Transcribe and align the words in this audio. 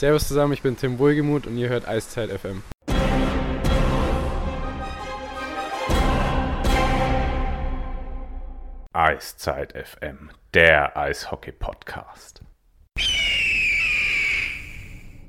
Servus 0.00 0.28
zusammen, 0.28 0.54
ich 0.54 0.62
bin 0.62 0.78
Tim 0.78 0.98
Wohlgemuth 0.98 1.46
und 1.46 1.58
ihr 1.58 1.68
hört 1.68 1.86
Eiszeit 1.86 2.30
FM. 2.30 2.62
Eiszeit 8.94 9.74
FM, 9.74 10.30
der 10.54 10.96
Eishockey-Podcast. 10.96 12.40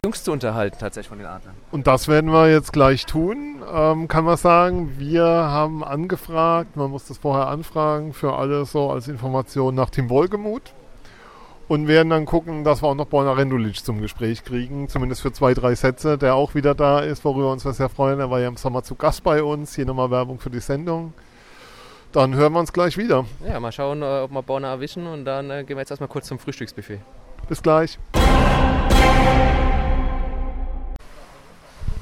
Jungs 0.06 0.24
zu 0.24 0.32
unterhalten, 0.32 0.78
tatsächlich 0.80 1.10
von 1.10 1.18
den 1.18 1.28
Adlern. 1.28 1.56
Und 1.72 1.88
das 1.88 2.08
werden 2.08 2.32
wir 2.32 2.50
jetzt 2.50 2.72
gleich 2.72 3.06
tun. 3.06 3.62
Ähm, 3.70 4.08
kann 4.08 4.24
man 4.24 4.38
sagen, 4.38 4.98
wir 4.98 5.26
haben 5.26 5.84
angefragt, 5.84 6.78
man 6.78 6.90
muss 6.92 7.08
das 7.08 7.18
vorher 7.18 7.48
anfragen, 7.48 8.14
für 8.14 8.38
alle 8.38 8.64
so 8.64 8.90
als 8.90 9.10
Information 9.10 9.76
nach 9.76 9.90
Tim 9.90 10.10
Wohlgemuth. 10.10 10.74
Und 11.72 11.88
werden 11.88 12.10
dann 12.10 12.26
gucken, 12.26 12.66
dass 12.66 12.84
wir 12.84 12.90
auch 12.90 12.96
noch 12.96 13.06
Borna 13.06 13.32
Rendulic 13.32 13.78
zum 13.78 14.02
Gespräch 14.02 14.44
kriegen, 14.44 14.90
zumindest 14.90 15.22
für 15.22 15.32
zwei, 15.32 15.54
drei 15.54 15.74
Sätze, 15.74 16.18
der 16.18 16.36
auch 16.36 16.54
wieder 16.54 16.76
da 16.76 17.00
ist, 17.00 17.24
worüber 17.24 17.46
wir 17.46 17.52
uns 17.54 17.64
sehr 17.64 17.88
freuen. 17.88 18.20
Er 18.20 18.30
war 18.30 18.42
ja 18.42 18.50
im 18.50 18.58
Sommer 18.58 18.84
zu 18.84 18.96
Gast 18.96 19.24
bei 19.24 19.42
uns. 19.42 19.74
Hier 19.74 19.86
nochmal 19.86 20.12
Werbung 20.12 20.38
für 20.38 20.50
die 20.50 20.60
Sendung. 20.60 21.14
Dann 22.12 22.36
hören 22.36 22.52
wir 22.52 22.60
uns 22.60 22.74
gleich 22.74 22.98
wieder. 22.98 23.24
Ja, 23.48 23.58
mal 23.62 23.72
schauen, 23.72 24.02
äh, 24.02 24.20
ob 24.20 24.32
wir 24.32 24.42
Borna 24.42 24.70
erwischen 24.70 25.08
und 25.08 25.24
dann 25.24 25.50
äh, 25.50 25.64
gehen 25.64 25.78
wir 25.78 25.80
jetzt 25.80 25.92
erstmal 25.92 26.10
kurz 26.10 26.28
zum 26.28 26.40
Frühstücksbuffet. 26.40 27.00
Bis 27.48 27.64
gleich. 27.64 27.98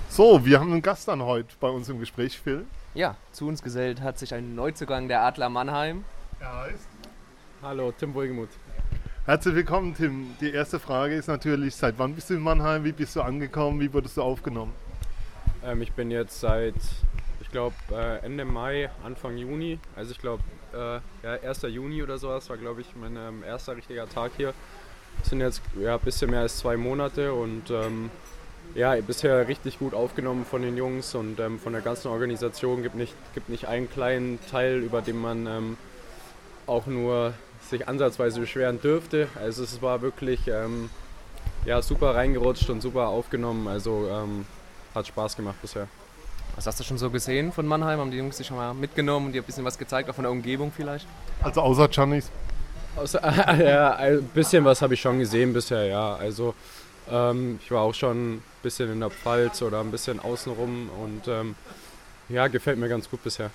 So, 0.09 0.43
wir 0.43 0.59
haben 0.59 0.71
einen 0.71 0.81
Gast 0.81 1.07
dann 1.07 1.21
heute 1.21 1.49
bei 1.59 1.69
uns 1.69 1.87
im 1.89 1.99
Gespräch, 1.99 2.39
Phil. 2.39 2.65
Ja, 2.95 3.17
zu 3.33 3.47
uns 3.47 3.61
gesellt 3.61 4.01
hat 4.01 4.17
sich 4.17 4.33
ein 4.33 4.55
Neuzugang 4.55 5.07
der 5.07 5.21
Adler 5.21 5.49
Mannheim. 5.49 6.05
Er 6.39 6.57
heißt. 6.61 6.87
Hallo, 7.61 7.91
Tim 7.91 8.15
Wohlgemuth. 8.15 8.49
Herzlich 9.29 9.53
willkommen, 9.53 9.93
Tim. 9.93 10.35
Die 10.41 10.51
erste 10.51 10.79
Frage 10.79 11.13
ist 11.13 11.27
natürlich, 11.27 11.75
seit 11.75 11.99
wann 11.99 12.15
bist 12.15 12.31
du 12.31 12.33
in 12.33 12.41
Mannheim? 12.41 12.83
Wie 12.83 12.91
bist 12.91 13.15
du 13.15 13.21
angekommen? 13.21 13.79
Wie 13.79 13.93
wurdest 13.93 14.17
du 14.17 14.23
aufgenommen? 14.23 14.73
Ähm, 15.63 15.83
ich 15.83 15.91
bin 15.91 16.09
jetzt 16.09 16.39
seit, 16.39 16.73
ich 17.39 17.51
glaube, 17.51 17.75
äh, 17.91 18.25
Ende 18.25 18.43
Mai, 18.43 18.89
Anfang 19.05 19.37
Juni, 19.37 19.77
also 19.95 20.09
ich 20.13 20.17
glaube, 20.17 20.41
äh, 20.73 20.99
ja, 21.23 21.47
1. 21.47 21.61
Juni 21.61 22.01
oder 22.01 22.17
sowas 22.17 22.49
war, 22.49 22.57
glaube 22.57 22.81
ich, 22.81 22.87
mein 22.99 23.17
ähm, 23.17 23.43
erster 23.43 23.77
richtiger 23.77 24.09
Tag 24.09 24.31
hier. 24.35 24.51
Das 25.19 25.29
sind 25.29 25.41
jetzt 25.41 25.61
ja, 25.79 25.93
ein 25.93 26.01
bisschen 26.01 26.31
mehr 26.31 26.39
als 26.39 26.57
zwei 26.57 26.75
Monate 26.75 27.31
und 27.31 27.69
ähm, 27.69 28.09
ja, 28.73 28.95
bisher 28.95 29.47
richtig 29.47 29.77
gut 29.77 29.93
aufgenommen 29.93 30.43
von 30.43 30.63
den 30.63 30.75
Jungs 30.75 31.13
und 31.13 31.39
ähm, 31.39 31.59
von 31.59 31.73
der 31.73 31.83
ganzen 31.83 32.07
Organisation. 32.07 32.81
Gibt 32.81 32.95
nicht, 32.95 33.13
gibt 33.35 33.49
nicht 33.49 33.67
einen 33.67 33.91
kleinen 33.91 34.39
Teil, 34.49 34.79
über 34.79 35.03
den 35.03 35.21
man 35.21 35.45
ähm, 35.45 35.77
auch 36.65 36.87
nur 36.87 37.35
sich 37.61 37.87
ansatzweise 37.87 38.39
beschweren 38.39 38.81
dürfte. 38.81 39.27
Also 39.39 39.63
es 39.63 39.81
war 39.81 40.01
wirklich 40.01 40.47
ähm, 40.47 40.89
ja, 41.65 41.81
super 41.81 42.15
reingerutscht 42.15 42.69
und 42.69 42.81
super 42.81 43.07
aufgenommen. 43.07 43.67
Also 43.67 44.09
ähm, 44.11 44.45
hat 44.95 45.07
Spaß 45.07 45.35
gemacht 45.35 45.61
bisher. 45.61 45.87
Was 46.55 46.65
hast 46.65 46.79
du 46.79 46.83
schon 46.83 46.97
so 46.97 47.09
gesehen 47.09 47.51
von 47.51 47.65
Mannheim? 47.65 47.99
Haben 47.99 48.11
die 48.11 48.17
Jungs 48.17 48.37
dich 48.37 48.47
schon 48.47 48.57
mal 48.57 48.73
mitgenommen 48.73 49.27
und 49.27 49.33
dir 49.33 49.41
ein 49.41 49.45
bisschen 49.45 49.65
was 49.65 49.77
gezeigt, 49.77 50.09
auch 50.09 50.15
von 50.15 50.23
der 50.23 50.31
Umgebung 50.31 50.71
vielleicht? 50.75 51.07
Also 51.41 51.61
außer 51.61 51.87
Giannis? 51.87 52.29
Außer, 52.95 53.21
ja, 53.63 53.95
ein 53.95 54.23
bisschen 54.23 54.65
was 54.65 54.81
habe 54.81 54.93
ich 54.93 55.01
schon 55.01 55.19
gesehen 55.19 55.53
bisher, 55.53 55.85
ja. 55.85 56.15
Also 56.15 56.53
ähm, 57.09 57.59
ich 57.63 57.71
war 57.71 57.83
auch 57.83 57.93
schon 57.93 58.35
ein 58.35 58.43
bisschen 58.61 58.91
in 58.91 58.99
der 58.99 59.09
Pfalz 59.09 59.61
oder 59.61 59.79
ein 59.79 59.91
bisschen 59.91 60.19
außenrum 60.19 60.89
und 61.01 61.27
ähm, 61.27 61.55
ja, 62.29 62.47
gefällt 62.47 62.77
mir 62.77 62.89
ganz 62.89 63.09
gut 63.09 63.23
bisher. 63.23 63.51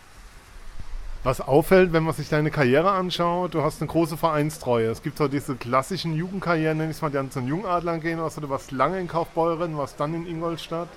Was 1.24 1.40
auffällt, 1.40 1.94
wenn 1.94 2.02
man 2.02 2.12
sich 2.12 2.28
deine 2.28 2.50
Karriere 2.50 2.90
anschaut, 2.90 3.54
du 3.54 3.62
hast 3.62 3.80
eine 3.80 3.88
große 3.88 4.18
Vereinstreue. 4.18 4.90
Es 4.90 5.02
gibt 5.02 5.16
so 5.16 5.26
diese 5.26 5.56
klassischen 5.56 6.14
Jugendkarrieren, 6.14 6.76
nenne 6.76 6.90
ich 6.90 6.98
es 6.98 7.02
mal, 7.02 7.08
die 7.08 7.14
dann 7.14 7.30
zu 7.30 7.40
den 7.40 7.48
Jungadlern 7.48 8.02
gehen. 8.02 8.20
Also 8.20 8.42
du 8.42 8.50
warst 8.50 8.72
lange 8.72 9.00
in 9.00 9.08
Kaufbeuren, 9.08 9.78
warst 9.78 9.98
dann 9.98 10.12
in 10.12 10.26
Ingolstadt 10.26 10.90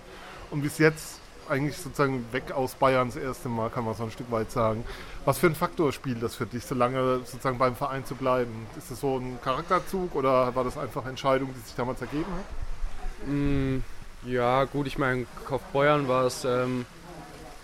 und 0.51 0.63
bis 0.63 0.79
jetzt 0.79 1.21
eigentlich 1.47 1.77
sozusagen 1.77 2.25
weg 2.33 2.51
aus 2.51 2.75
Bayern 2.75 3.07
das 3.07 3.15
erste 3.15 3.47
Mal, 3.47 3.69
kann 3.69 3.85
man 3.85 3.93
so 3.93 4.03
ein 4.03 4.11
Stück 4.11 4.29
weit 4.29 4.51
sagen. 4.51 4.83
Was 5.23 5.37
für 5.37 5.47
ein 5.47 5.55
Faktor 5.55 5.93
spielt 5.93 6.21
das 6.21 6.35
für 6.35 6.45
dich, 6.45 6.65
so 6.65 6.75
lange 6.75 7.19
sozusagen 7.19 7.57
beim 7.57 7.77
Verein 7.77 8.03
zu 8.03 8.15
bleiben? 8.15 8.67
Ist 8.77 8.91
das 8.91 8.99
so 8.99 9.19
ein 9.19 9.39
Charakterzug 9.41 10.13
oder 10.13 10.53
war 10.53 10.65
das 10.65 10.77
einfach 10.77 11.05
Entscheidung, 11.05 11.53
die 11.55 11.59
sich 11.61 11.75
damals 11.75 12.01
ergeben 12.01 12.25
hat? 12.25 13.29
Mm, 13.29 13.77
ja, 14.23 14.65
gut, 14.65 14.87
ich 14.87 14.97
meine, 14.97 15.25
Kaufbeuern 15.45 16.09
war 16.09 16.25
es 16.25 16.43
ähm, 16.43 16.85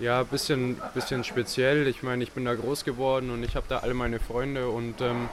ja 0.03 0.19
ein 0.19 0.27
bisschen, 0.27 0.77
bisschen 0.93 1.23
speziell. 1.23 1.87
Ich 1.87 2.03
meine, 2.03 2.23
ich 2.23 2.31
bin 2.31 2.45
da 2.45 2.53
groß 2.53 2.83
geworden 2.83 3.29
und 3.31 3.43
ich 3.43 3.55
habe 3.55 3.65
da 3.69 3.79
alle 3.79 3.93
meine 3.93 4.19
Freunde 4.19 4.67
und 4.67 5.01
ähm, 5.01 5.29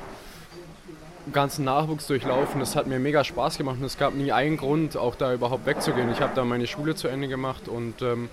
ganzen 1.32 1.64
Nachwuchs 1.64 2.06
durchlaufen. 2.06 2.60
Das 2.60 2.76
hat 2.76 2.86
mir 2.86 2.98
mega 2.98 3.24
Spaß 3.24 3.58
gemacht 3.58 3.76
und 3.80 3.84
es 3.84 3.98
gab 3.98 4.14
nie 4.14 4.32
einen 4.32 4.56
Grund, 4.56 4.96
auch 4.96 5.16
da 5.16 5.34
überhaupt 5.34 5.66
wegzugehen. 5.66 6.10
Ich 6.12 6.20
habe 6.20 6.32
da 6.34 6.44
meine 6.44 6.66
Schule 6.66 6.94
zu 6.94 7.08
Ende 7.08 7.28
gemacht 7.28 7.68
und 7.68 8.00
ähm, 8.00 8.28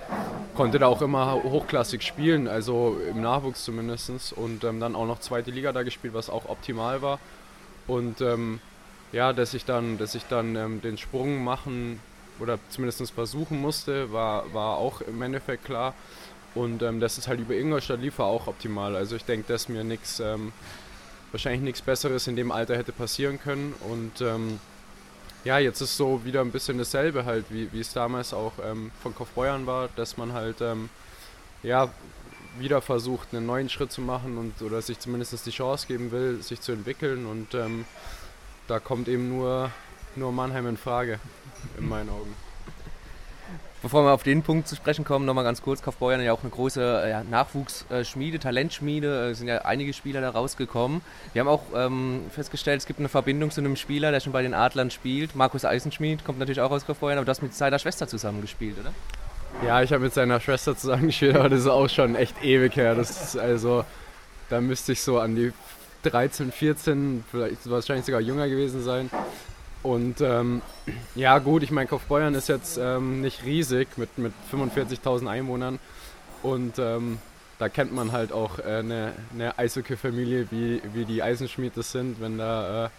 konnte 0.56 0.80
da 0.80 0.88
auch 0.88 1.02
immer 1.02 1.34
hochklassig 1.44 2.04
spielen, 2.04 2.48
also 2.48 2.98
im 3.10 3.22
Nachwuchs 3.22 3.64
zumindest. 3.64 4.34
Und 4.34 4.64
ähm, 4.64 4.80
dann 4.80 4.96
auch 4.96 5.08
noch 5.08 5.20
zweite 5.20 5.52
Liga 5.52 5.72
da 5.72 5.84
gespielt, 5.84 6.14
was 6.14 6.30
auch 6.30 6.48
optimal 6.48 7.02
war. 7.02 7.20
Und 7.88 8.22
ähm, 8.22 8.60
ja, 9.12 9.34
dass 9.34 9.54
ich 9.54 9.66
dann, 9.66 9.98
dass 9.98 10.14
ich 10.14 10.26
dann 10.26 10.56
ähm, 10.56 10.82
den 10.82 10.98
Sprung 10.98 11.44
machen 11.44 12.00
oder 12.40 12.60
zumindest 12.70 13.12
versuchen 13.12 13.60
musste, 13.60 14.12
war, 14.12 14.54
war 14.54 14.78
auch 14.78 15.02
im 15.02 15.22
Endeffekt 15.22 15.66
klar. 15.66 15.94
Und 16.56 16.82
ähm, 16.82 17.00
dass 17.00 17.18
es 17.18 17.28
halt 17.28 17.40
über 17.40 17.56
Ingolstadt 17.56 18.02
lief, 18.02 18.20
war 18.20 18.28
auch 18.28 18.48
optimal. 18.48 18.96
Also 18.96 19.16
ich 19.16 19.26
denke, 19.26 19.52
dass 19.52 19.70
mir 19.70 19.84
nichts 19.84 20.20
ähm, 20.20 20.52
wahrscheinlich 21.32 21.62
nichts 21.62 21.82
Besseres 21.82 22.28
in 22.28 22.36
dem 22.36 22.52
Alter 22.52 22.78
hätte 22.78 22.92
passieren 22.92 23.40
können. 23.40 23.74
Und 23.88 24.22
ähm, 24.22 24.60
ja, 25.44 25.60
jetzt 25.60 25.82
ist 25.82 25.98
so 25.98 26.26
wieder 26.26 26.42
ein 26.42 26.52
bisschen 26.52 26.78
dasselbe 26.78 27.26
halt, 27.26 27.46
wie, 27.50 27.72
wie 27.74 27.80
es 27.80 27.94
damals 27.94 28.34
auch 28.34 28.54
ähm, 28.64 28.92
von 29.02 29.16
Kaufbeuern 29.16 29.68
war, 29.68 29.90
dass 29.96 30.18
man 30.18 30.34
halt 30.34 30.62
ähm, 30.62 30.90
ja 31.64 31.90
wieder 32.60 32.82
versucht, 32.82 33.34
einen 33.34 33.46
neuen 33.46 33.70
Schritt 33.70 33.92
zu 33.92 34.02
machen 34.02 34.38
und 34.38 34.62
oder 34.62 34.82
sich 34.82 35.00
zumindest 35.00 35.46
die 35.46 35.52
Chance 35.52 35.88
geben 35.88 36.12
will, 36.12 36.42
sich 36.42 36.62
zu 36.62 36.72
entwickeln. 36.72 37.26
Und 37.26 37.54
ähm, 37.54 37.86
da 38.68 38.80
kommt 38.80 39.08
eben 39.08 39.30
nur, 39.30 39.72
nur 40.16 40.32
Mannheim 40.32 40.68
in 40.68 40.78
Frage, 40.78 41.20
in 41.78 41.88
meinen 41.88 42.10
Augen. 42.10 42.34
Bevor 43.84 44.04
wir 44.04 44.12
auf 44.12 44.24
den 44.24 44.42
Punkt 44.42 44.68
zu 44.68 44.76
sprechen 44.76 45.06
kommen, 45.06 45.26
nochmal 45.26 45.44
ganz 45.44 45.62
kurz. 45.62 45.84
Kaufbeuern 45.84 46.20
ja 46.22 46.34
auch 46.34 46.42
eine 46.42 46.50
große 46.50 47.04
äh, 47.06 47.10
ja, 47.12 47.24
Nachwuchsschmiede, 47.24 48.40
Talentschmiede. 48.40 49.30
Es 49.30 49.38
sind 49.38 49.48
ja 49.48 49.60
einige 49.60 49.94
Spieler 49.94 50.20
da 50.20 50.32
rausgekommen. 50.32 51.02
Wir 51.34 51.42
haben 51.42 51.48
auch 51.48 51.62
ähm, 51.76 52.22
festgestellt, 52.32 52.82
es 52.82 52.88
gibt 52.88 53.00
eine 53.00 53.08
Verbindung 53.08 53.52
zu 53.52 53.62
einem 53.62 53.76
Spieler, 53.76 54.12
der 54.12 54.20
schon 54.20 54.34
bei 54.34 54.42
den 54.42 54.56
Adlern 54.56 54.90
spielt. 54.90 55.36
Markus 55.36 55.64
Eisenschmied 55.64 56.26
kommt 56.26 56.40
natürlich 56.40 56.60
auch 56.60 56.72
aus 56.72 56.88
Kaufbeuern, 56.88 57.20
aber 57.20 57.26
du 57.26 57.30
hast 57.30 57.44
mit 57.44 57.54
seiner 57.54 57.78
Schwester 57.78 58.08
zusammengespielt, 58.08 58.78
oder? 58.80 58.94
Ja, 59.66 59.82
ich 59.84 59.94
habe 59.94 60.04
mit 60.04 60.14
seiner 60.14 60.40
Schwester 60.40 60.76
zusammengespielt, 60.76 61.36
aber 61.36 61.50
das 61.50 61.62
ist 61.62 61.68
auch 61.68 61.88
schon 61.88 62.16
echt 62.16 62.44
ewig 62.44 62.76
her. 62.76 62.96
Das 62.96 63.10
ist 63.12 63.38
also, 63.38 63.86
da 64.50 64.60
müsste 64.60 64.94
ich 64.94 65.02
so 65.02 65.20
an 65.20 65.36
die 65.36 65.54
13, 66.04 66.52
14, 66.52 67.24
vielleicht 67.30 67.70
wahrscheinlich 67.70 68.06
sogar 68.06 68.22
jünger 68.22 68.50
gewesen 68.50 68.84
sein. 68.84 69.12
Und 69.84 70.22
ähm, 70.22 70.62
ja 71.16 71.38
gut, 71.40 71.64
ich 71.64 71.72
meine, 71.72 71.88
Kaufbeuern 71.88 72.36
ist 72.36 72.50
jetzt 72.50 72.78
ähm, 72.78 73.22
nicht 73.22 73.46
riesig 73.46 73.98
mit, 73.98 74.18
mit 74.18 74.34
45.000 74.52 75.28
Einwohnern. 75.28 75.80
Und 76.44 76.80
ähm, 76.80 77.20
da 77.60 77.70
kennt 77.70 77.94
man 77.94 78.12
halt 78.12 78.32
auch 78.32 78.60
äh, 78.60 78.64
eine, 78.64 79.14
eine 79.34 79.58
Eishockey-Familie, 79.58 80.48
wie, 80.52 80.82
wie 80.94 81.06
die 81.06 81.24
Eisenschmied 81.24 81.76
das 81.76 81.92
sind, 81.92 82.22
wenn 82.22 82.38
da, 82.38 82.86
äh, 82.86 82.90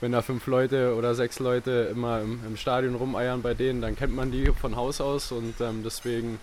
wenn 0.00 0.12
da 0.12 0.22
fünf 0.22 0.46
Leute 0.46 0.94
oder 0.96 1.14
sechs 1.14 1.38
Leute 1.38 1.88
immer 1.90 2.20
im, 2.20 2.40
im, 2.46 2.56
Stadion 2.56 2.94
rumeiern 2.94 3.42
bei 3.42 3.54
denen, 3.54 3.80
dann 3.80 3.96
kennt 3.96 4.14
man 4.14 4.30
die 4.30 4.46
von 4.46 4.76
Haus 4.76 5.00
aus 5.00 5.32
und 5.32 5.60
ähm, 5.60 5.82
deswegen, 5.84 6.38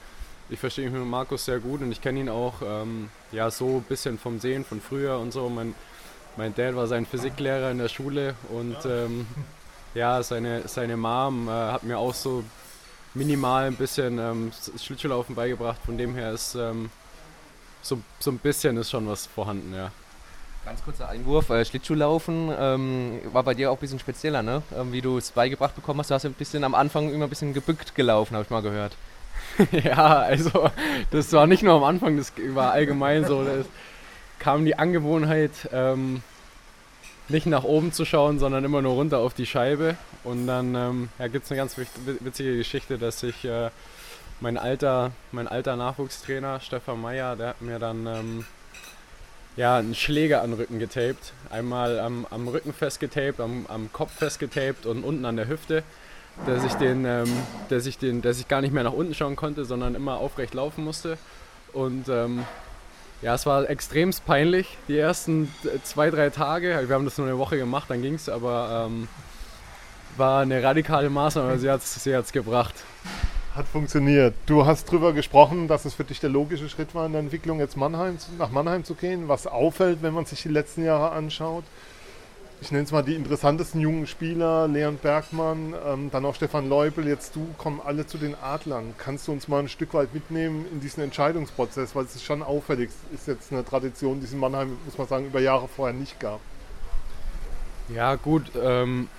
ich 0.50 0.60
verstehe 0.60 0.90
mich 0.90 1.00
mit 1.00 1.10
Markus 1.10 1.46
sehr 1.46 1.60
gut 1.60 1.82
und 1.82 1.92
ich 1.92 2.02
kenne 2.02 2.20
ihn 2.20 2.30
auch 2.30 2.62
ähm, 2.64 3.10
ja 3.32 3.50
so 3.50 3.78
ein 3.78 3.84
bisschen 3.84 4.20
vom 4.20 4.40
Sehen 4.40 4.64
von 4.64 4.80
früher 4.80 5.18
und 5.18 5.34
so. 5.34 5.50
Mein, 5.50 5.74
mein 6.38 6.54
Dad 6.56 6.76
war 6.76 6.88
sein 6.88 7.06
Physiklehrer 7.06 7.72
in 7.72 7.78
der 7.78 7.90
Schule 7.90 8.36
und 8.50 8.78
ähm, 8.86 9.28
ja, 9.94 10.24
seine, 10.24 10.68
seine 10.68 10.98
Mom 10.98 11.48
äh, 11.48 11.52
hat 11.52 11.84
mir 11.84 11.98
auch 11.98 12.14
so 12.14 12.44
minimal 13.14 13.66
ein 13.66 13.76
bisschen 13.76 14.20
ähm, 14.20 14.52
Schlittschuhlaufen 14.78 15.36
beigebracht. 15.36 15.80
Von 15.86 15.98
dem 15.98 16.16
her 16.16 16.32
ist 16.32 16.56
ähm, 16.56 16.90
so, 17.82 18.00
so 18.20 18.32
ein 18.32 18.38
bisschen 18.38 18.78
ist 18.78 18.90
schon 18.90 19.08
was 19.08 19.26
vorhanden, 19.26 19.74
ja. 19.74 19.92
Ganz 20.64 20.84
kurzer 20.84 21.10
Einwurf, 21.10 21.50
äh, 21.50 21.66
Schlittschuhlaufen 21.66 22.52
ähm, 22.58 23.20
war 23.34 23.44
bei 23.44 23.56
dir 23.56 23.72
auch 23.72 23.78
ein 23.78 23.80
bisschen 23.80 24.00
spezieller, 24.00 24.44
ne? 24.44 24.62
Ähm, 24.78 24.94
wie 24.94 25.02
du 25.02 25.18
es 25.18 25.32
beigebracht 25.32 25.76
bekommen 25.76 26.00
hast. 26.00 26.12
Du 26.12 26.14
hast 26.14 26.26
ein 26.26 26.34
bisschen 26.34 26.64
am 26.64 26.76
Anfang 26.76 27.12
immer 27.12 27.26
ein 27.26 27.30
bisschen 27.30 27.54
gebückt 27.54 27.96
gelaufen, 27.96 28.36
habe 28.36 28.44
ich 28.44 28.52
mal 28.52 28.62
gehört. 28.62 28.96
ja, 29.72 30.20
also 30.20 30.70
das 31.10 31.34
war 31.34 31.48
nicht 31.48 31.64
nur 31.64 31.74
am 31.74 31.84
Anfang, 31.84 32.16
das 32.16 32.32
war 32.54 32.72
allgemein 32.72 33.26
so. 33.26 33.44
Das 33.44 33.66
kam 34.42 34.66
die 34.66 34.78
Angewohnheit, 34.78 35.52
ähm, 35.72 36.24
nicht 37.30 37.46
nach 37.46 37.64
oben 37.64 37.94
zu 37.94 38.06
schauen, 38.06 38.40
sondern 38.40 38.66
immer 38.66 38.82
nur 38.82 38.94
runter 38.94 39.20
auf 39.20 39.36
die 39.36 39.46
Scheibe. 39.46 39.96
Und 40.24 40.48
dann 40.48 40.74
ähm, 40.74 41.10
ja, 41.20 41.28
gibt 41.28 41.46
es 41.46 41.52
eine 41.52 41.60
ganz 41.60 41.78
witzige 41.78 42.58
Geschichte, 42.58 42.98
dass 42.98 43.22
ich 43.22 43.46
äh, 43.46 43.70
mein 44.40 44.58
alter, 44.58 45.12
mein 45.32 45.48
alter 45.48 45.76
Nachwuchstrainer 45.76 46.60
Stefan 46.60 47.00
Meyer, 47.00 47.36
der 47.36 47.50
hat 47.50 47.62
mir 47.62 47.78
dann 47.78 48.08
ähm, 48.08 48.46
ja, 49.56 49.78
einen 49.78 49.94
Schläger 49.94 50.42
an 50.42 50.50
den 50.52 50.60
Rücken 50.60 50.80
getaped. 50.80 51.34
Einmal 51.52 52.00
am, 52.00 52.26
am 52.32 52.48
Rücken 52.48 52.74
festgetaped, 52.74 53.40
am, 53.40 53.68
am 53.68 53.94
Kopf 53.94 54.12
festgetaped 54.14 54.88
und 54.88 55.04
unten 55.04 55.24
an 55.26 55.36
der 55.36 55.48
Hüfte. 55.48 55.84
dass 56.48 56.64
ich 56.64 56.74
den, 56.74 57.06
ähm, 57.06 57.32
dass 57.70 57.86
ich 57.86 58.00
den, 58.00 58.24
dass 58.24 58.40
ich 58.40 58.48
gar 58.48 58.62
nicht 58.62 58.74
mehr 58.74 58.84
nach 58.84 58.94
unten 58.94 59.14
schauen 59.14 59.36
konnte, 59.36 59.66
sondern 59.66 59.94
immer 59.94 60.18
aufrecht 60.18 60.56
laufen 60.56 60.84
musste. 60.84 61.20
Und 61.74 62.10
ähm, 62.10 62.46
ja, 63.22 63.36
es 63.36 63.46
war 63.46 63.70
extremst 63.70 64.26
peinlich, 64.26 64.78
die 64.88 64.98
ersten 64.98 65.54
zwei, 65.84 66.10
drei 66.10 66.30
Tage. 66.30 66.84
Wir 66.88 66.96
haben 66.96 67.06
das 67.06 67.18
nur 67.18 67.28
eine 67.28 67.38
Woche 67.38 67.58
gemacht, 67.58 67.90
dann 67.90 68.02
ging 68.02 68.16
es, 68.16 68.30
aber 68.30 68.88
ähm, 68.88 69.08
war 70.18 70.42
eine 70.42 70.62
radikale 70.64 71.10
Maßnahme, 71.10 71.50
aber 71.50 71.60
sie 71.60 71.70
hat 71.70 71.82
es 71.82 72.04
sie 72.04 72.34
gebracht. 72.34 72.76
Hat 73.56 73.68
funktioniert. 73.68 74.34
Du 74.46 74.66
hast 74.66 74.88
darüber 74.88 75.14
gesprochen, 75.14 75.68
dass 75.68 75.86
es 75.86 75.94
für 75.94 76.06
dich 76.06 76.20
der 76.20 76.30
logische 76.30 76.70
Schritt 76.70 76.96
war 76.96 77.06
in 77.06 77.12
der 77.12 77.22
Entwicklung, 77.22 77.60
jetzt 77.60 77.76
Mannheim, 77.76 78.18
nach 78.38 78.50
Mannheim 78.50 78.86
zu 78.86 78.96
gehen. 78.96 79.28
Was 79.28 79.46
auffällt, 79.46 80.02
wenn 80.02 80.14
man 80.14 80.26
sich 80.26 80.42
die 80.42 80.50
letzten 80.50 80.86
Jahre 80.86 81.12
anschaut, 81.12 81.66
ich 82.62 82.72
nenne 82.72 82.84
es 82.84 82.92
mal 82.92 83.02
die 83.02 83.16
interessantesten 83.16 83.82
jungen 83.82 84.06
Spieler, 84.06 84.68
Leon 84.68 84.98
Bergmann, 84.98 85.74
ähm, 85.84 86.12
dann 86.12 86.24
auch 86.26 86.36
Stefan 86.36 86.70
Leubel, 86.70 87.08
jetzt 87.08 87.36
du, 87.36 87.48
kommen 87.58 87.82
alle 87.84 88.06
zu 88.06 88.20
den 88.20 88.36
Adlern. 88.36 88.94
Kannst 89.00 89.28
du 89.28 89.32
uns 89.32 89.48
mal 89.48 89.60
ein 89.60 89.68
Stück 89.68 89.96
weit 89.96 90.14
mitnehmen 90.14 90.66
in 90.72 90.80
diesen 90.80 91.04
Entscheidungsprozess, 91.04 91.96
weil 91.96 92.06
es 92.06 92.16
ist 92.16 92.24
schon 92.24 92.44
auffällig, 92.44 92.92
ist 93.14 93.28
jetzt 93.28 93.52
eine 93.52 93.66
Tradition, 93.66 94.20
die 94.20 94.28
es 94.28 94.34
in 94.34 94.40
Mannheim, 94.40 94.78
muss 94.86 94.98
man 94.98 95.08
sagen, 95.08 95.26
über 95.26 95.40
Jahre 95.40 95.68
vorher 95.68 95.96
nicht 95.96 96.20
gab. 96.20 96.40
Ja 97.90 98.14
gut, 98.16 98.52
ähm, 98.62 99.10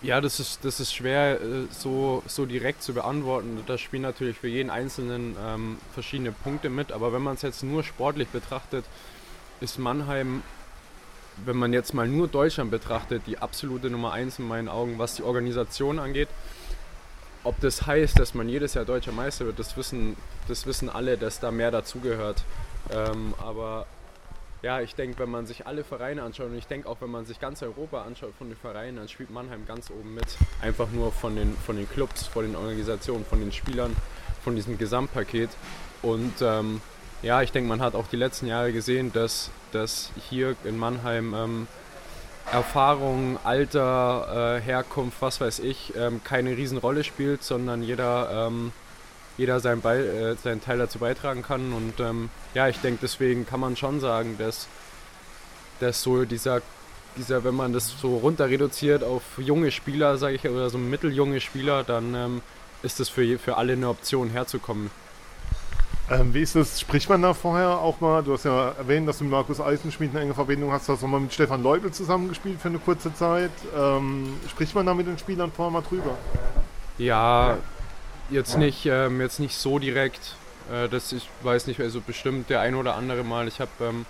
ja, 0.00 0.20
das 0.20 0.38
ist, 0.38 0.64
das 0.64 0.78
ist 0.78 0.94
schwer 0.94 1.40
äh, 1.40 1.66
so, 1.70 2.22
so 2.28 2.46
direkt 2.46 2.84
zu 2.84 2.94
beantworten. 2.94 3.64
Da 3.66 3.76
spielen 3.78 4.02
natürlich 4.02 4.38
für 4.38 4.46
jeden 4.48 4.70
Einzelnen 4.70 5.34
ähm, 5.44 5.78
verschiedene 5.92 6.30
Punkte 6.30 6.70
mit, 6.70 6.92
aber 6.92 7.12
wenn 7.12 7.22
man 7.22 7.34
es 7.34 7.42
jetzt 7.42 7.64
nur 7.64 7.82
sportlich 7.82 8.28
betrachtet, 8.28 8.84
ist 9.60 9.80
Mannheim 9.80 10.44
wenn 11.44 11.56
man 11.56 11.72
jetzt 11.72 11.94
mal 11.94 12.08
nur 12.08 12.28
Deutschland 12.28 12.70
betrachtet, 12.70 13.22
die 13.26 13.38
absolute 13.38 13.90
Nummer 13.90 14.12
eins 14.12 14.38
in 14.38 14.48
meinen 14.48 14.68
Augen, 14.68 14.98
was 14.98 15.14
die 15.14 15.22
Organisation 15.22 15.98
angeht. 15.98 16.28
Ob 17.44 17.60
das 17.60 17.86
heißt, 17.86 18.18
dass 18.18 18.34
man 18.34 18.48
jedes 18.48 18.74
Jahr 18.74 18.84
deutscher 18.84 19.12
Meister 19.12 19.46
wird, 19.46 19.58
das 19.58 19.76
wissen, 19.76 20.16
das 20.48 20.66
wissen 20.66 20.88
alle, 20.88 21.16
dass 21.16 21.40
da 21.40 21.50
mehr 21.50 21.70
dazugehört. 21.70 22.44
Ähm, 22.90 23.34
aber 23.38 23.86
ja, 24.62 24.80
ich 24.80 24.94
denke, 24.96 25.20
wenn 25.20 25.30
man 25.30 25.46
sich 25.46 25.66
alle 25.66 25.84
Vereine 25.84 26.22
anschaut 26.22 26.46
und 26.46 26.58
ich 26.58 26.66
denke 26.66 26.88
auch, 26.88 27.00
wenn 27.00 27.10
man 27.10 27.24
sich 27.24 27.38
ganz 27.38 27.62
Europa 27.62 28.02
anschaut 28.02 28.32
von 28.36 28.48
den 28.48 28.56
Vereinen, 28.56 28.96
dann 28.96 29.08
spielt 29.08 29.30
Mannheim 29.30 29.64
ganz 29.66 29.90
oben 29.90 30.14
mit. 30.14 30.26
Einfach 30.60 30.90
nur 30.90 31.12
von 31.12 31.36
den, 31.36 31.56
von 31.56 31.76
den 31.76 31.88
Clubs, 31.88 32.26
von 32.26 32.44
den 32.44 32.56
Organisationen, 32.56 33.24
von 33.24 33.38
den 33.38 33.52
Spielern, 33.52 33.94
von 34.42 34.56
diesem 34.56 34.76
Gesamtpaket. 34.76 35.50
Und 36.02 36.34
ähm, 36.42 36.80
ja, 37.22 37.42
ich 37.42 37.52
denke, 37.52 37.68
man 37.68 37.80
hat 37.80 37.94
auch 37.94 38.06
die 38.06 38.16
letzten 38.16 38.46
Jahre 38.46 38.72
gesehen, 38.72 39.12
dass, 39.12 39.50
dass 39.72 40.10
hier 40.28 40.54
in 40.64 40.78
Mannheim 40.78 41.34
ähm, 41.34 41.66
Erfahrung, 42.52 43.38
Alter, 43.44 44.56
äh, 44.56 44.60
Herkunft, 44.60 45.20
was 45.20 45.40
weiß 45.40 45.58
ich, 45.58 45.92
ähm, 45.96 46.22
keine 46.24 46.56
Riesenrolle 46.56 47.04
spielt, 47.04 47.42
sondern 47.42 47.82
jeder, 47.82 48.46
ähm, 48.48 48.72
jeder 49.36 49.60
seinen, 49.60 49.82
Be 49.82 49.96
äh, 49.98 50.34
seinen 50.42 50.62
Teil 50.62 50.78
dazu 50.78 50.98
beitragen 50.98 51.42
kann. 51.42 51.72
Und 51.72 52.00
ähm, 52.00 52.30
ja, 52.54 52.68
ich 52.68 52.78
denke, 52.78 53.00
deswegen 53.02 53.46
kann 53.46 53.60
man 53.60 53.76
schon 53.76 54.00
sagen, 54.00 54.36
dass, 54.38 54.66
dass 55.80 56.02
so 56.02 56.24
dieser, 56.24 56.62
dieser, 57.16 57.44
wenn 57.44 57.54
man 57.54 57.72
das 57.72 58.00
so 58.00 58.16
runter 58.16 58.48
reduziert 58.48 59.04
auf 59.04 59.22
junge 59.36 59.70
Spieler, 59.70 60.16
sage 60.16 60.36
ich, 60.36 60.48
oder 60.48 60.70
so 60.70 60.78
mitteljunge 60.78 61.40
Spieler, 61.40 61.84
dann 61.84 62.14
ähm, 62.14 62.42
ist 62.82 63.00
das 63.00 63.08
für, 63.08 63.38
für 63.38 63.56
alle 63.56 63.74
eine 63.74 63.88
Option 63.88 64.30
herzukommen. 64.30 64.90
Ähm, 66.10 66.32
wie 66.32 66.40
ist 66.40 66.54
das? 66.54 66.80
Spricht 66.80 67.08
man 67.10 67.20
da 67.20 67.34
vorher 67.34 67.78
auch 67.78 68.00
mal? 68.00 68.22
Du 68.22 68.32
hast 68.32 68.44
ja 68.44 68.70
erwähnt, 68.70 69.06
dass 69.06 69.18
du 69.18 69.24
mit 69.24 69.30
Markus 69.30 69.60
Eisenschmied 69.60 70.10
eine 70.10 70.20
enge 70.20 70.34
Verbindung 70.34 70.72
hast. 70.72 70.88
Du 70.88 70.94
hast 70.94 71.04
auch 71.04 71.08
mal 71.08 71.20
mit 71.20 71.34
Stefan 71.34 71.62
Leubel 71.62 71.92
zusammengespielt 71.92 72.60
für 72.60 72.68
eine 72.68 72.78
kurze 72.78 73.12
Zeit. 73.12 73.50
Ähm, 73.76 74.34
spricht 74.48 74.74
man 74.74 74.86
da 74.86 74.94
mit 74.94 75.06
den 75.06 75.18
Spielern 75.18 75.52
vorher 75.52 75.70
mal 75.70 75.82
drüber? 75.82 76.16
Ja, 76.96 77.58
jetzt 78.30 78.56
nicht, 78.56 78.86
ähm, 78.86 79.20
jetzt 79.20 79.38
nicht 79.38 79.56
so 79.56 79.78
direkt. 79.78 80.34
Äh, 80.72 80.88
das 80.88 81.12
ich 81.12 81.28
weiß 81.42 81.66
nicht, 81.66 81.80
also 81.80 82.00
bestimmt 82.00 82.48
der 82.48 82.60
ein 82.60 82.74
oder 82.74 82.94
andere 82.94 83.22
Mal. 83.22 83.46
Ich 83.46 83.60
habe 83.60 83.70
ähm, 83.80 84.06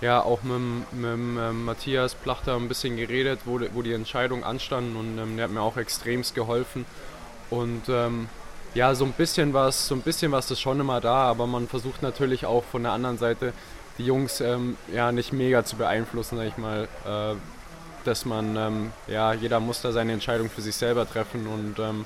ja 0.00 0.20
auch 0.22 0.44
mit, 0.44 0.92
mit 0.92 1.10
ähm, 1.10 1.64
Matthias 1.64 2.14
Plachter 2.14 2.54
ein 2.54 2.68
bisschen 2.68 2.96
geredet, 2.96 3.40
wo, 3.46 3.60
wo 3.74 3.82
die 3.82 3.92
Entscheidung 3.92 4.44
anstanden 4.44 4.94
und 4.96 5.18
ähm, 5.18 5.36
der 5.36 5.46
hat 5.46 5.52
mir 5.52 5.62
auch 5.62 5.76
extremst 5.76 6.36
geholfen. 6.36 6.86
Und 7.50 7.82
ja, 8.76 8.94
so 8.94 9.06
ein 9.06 9.12
bisschen 9.12 9.54
was, 9.54 9.88
so 9.88 9.94
ein 9.94 10.02
bisschen 10.02 10.30
was 10.32 10.50
ist 10.50 10.60
schon 10.60 10.78
immer 10.78 11.00
da, 11.00 11.14
aber 11.30 11.46
man 11.46 11.66
versucht 11.66 12.02
natürlich 12.02 12.44
auch 12.44 12.62
von 12.62 12.82
der 12.82 12.92
anderen 12.92 13.16
Seite 13.16 13.54
die 13.96 14.04
Jungs 14.04 14.42
ähm, 14.42 14.76
ja 14.92 15.12
nicht 15.12 15.32
mega 15.32 15.64
zu 15.64 15.76
beeinflussen, 15.76 16.36
sag 16.36 16.46
ich 16.46 16.58
mal, 16.58 16.86
äh, 17.06 17.34
dass 18.04 18.26
man 18.26 18.54
ähm, 18.56 18.92
ja 19.06 19.32
jeder 19.32 19.60
muss 19.60 19.80
da 19.80 19.92
seine 19.92 20.12
Entscheidung 20.12 20.50
für 20.50 20.60
sich 20.60 20.76
selber 20.76 21.08
treffen 21.08 21.46
und 21.46 21.78
ähm, 21.78 22.04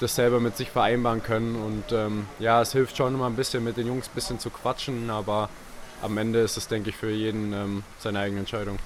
das 0.00 0.16
selber 0.16 0.40
mit 0.40 0.56
sich 0.56 0.70
vereinbaren 0.70 1.22
können 1.22 1.54
und 1.54 1.92
ähm, 1.92 2.26
ja, 2.40 2.60
es 2.60 2.72
hilft 2.72 2.96
schon 2.96 3.14
immer 3.14 3.26
ein 3.26 3.36
bisschen 3.36 3.62
mit 3.62 3.76
den 3.76 3.86
Jungs 3.86 4.08
ein 4.08 4.14
bisschen 4.16 4.40
zu 4.40 4.50
quatschen, 4.50 5.10
aber 5.10 5.48
am 6.02 6.18
Ende 6.18 6.40
ist 6.40 6.56
es 6.56 6.66
denke 6.66 6.90
ich 6.90 6.96
für 6.96 7.10
jeden 7.10 7.52
ähm, 7.52 7.84
seine 8.00 8.18
eigene 8.18 8.40
Entscheidung. 8.40 8.80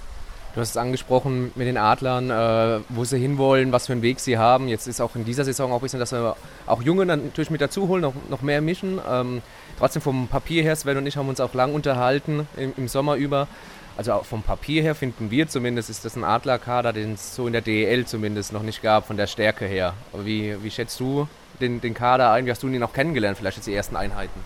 Du 0.54 0.60
hast 0.60 0.70
es 0.70 0.76
angesprochen 0.76 1.50
mit 1.54 1.66
den 1.66 1.78
Adlern, 1.78 2.30
äh, 2.30 2.80
wo 2.90 3.04
sie 3.04 3.18
hinwollen, 3.18 3.72
was 3.72 3.86
für 3.86 3.94
einen 3.94 4.02
Weg 4.02 4.20
sie 4.20 4.36
haben. 4.36 4.68
Jetzt 4.68 4.86
ist 4.86 5.00
auch 5.00 5.16
in 5.16 5.24
dieser 5.24 5.44
Saison 5.44 5.72
auch 5.72 5.76
ein 5.76 5.82
bisschen, 5.82 5.98
dass 5.98 6.12
wir 6.12 6.36
auch 6.66 6.82
Junge 6.82 7.06
natürlich 7.06 7.48
mit 7.48 7.62
dazu 7.62 7.88
holen, 7.88 8.02
noch, 8.02 8.12
noch 8.28 8.42
mehr 8.42 8.60
mischen. 8.60 9.00
Ähm, 9.10 9.40
trotzdem 9.78 10.02
vom 10.02 10.28
Papier 10.28 10.62
her, 10.62 10.76
Sven 10.76 10.98
und 10.98 11.06
ich 11.06 11.16
haben 11.16 11.28
uns 11.28 11.40
auch 11.40 11.54
lang 11.54 11.72
unterhalten 11.72 12.46
im, 12.58 12.74
im 12.76 12.88
Sommer 12.88 13.14
über. 13.16 13.48
Also 13.96 14.12
auch 14.12 14.24
vom 14.26 14.42
Papier 14.42 14.82
her 14.82 14.94
finden 14.94 15.30
wir 15.30 15.48
zumindest, 15.48 15.88
ist 15.88 16.04
das 16.04 16.16
ein 16.16 16.24
Adlerkader, 16.24 16.92
den 16.92 17.14
es 17.14 17.34
so 17.34 17.46
in 17.46 17.54
der 17.54 17.62
DEL 17.62 18.06
zumindest 18.06 18.52
noch 18.52 18.62
nicht 18.62 18.82
gab, 18.82 19.06
von 19.06 19.16
der 19.16 19.26
Stärke 19.26 19.64
her. 19.64 19.94
Aber 20.12 20.26
wie, 20.26 20.62
wie 20.62 20.70
schätzt 20.70 21.00
du 21.00 21.28
den, 21.60 21.80
den 21.80 21.94
Kader 21.94 22.30
ein? 22.30 22.44
Wie 22.44 22.50
hast 22.50 22.62
du 22.62 22.68
ihn 22.68 22.78
noch 22.78 22.92
kennengelernt, 22.92 23.38
vielleicht 23.38 23.56
jetzt 23.56 23.66
die 23.66 23.74
ersten 23.74 23.96
Einheiten? 23.96 24.40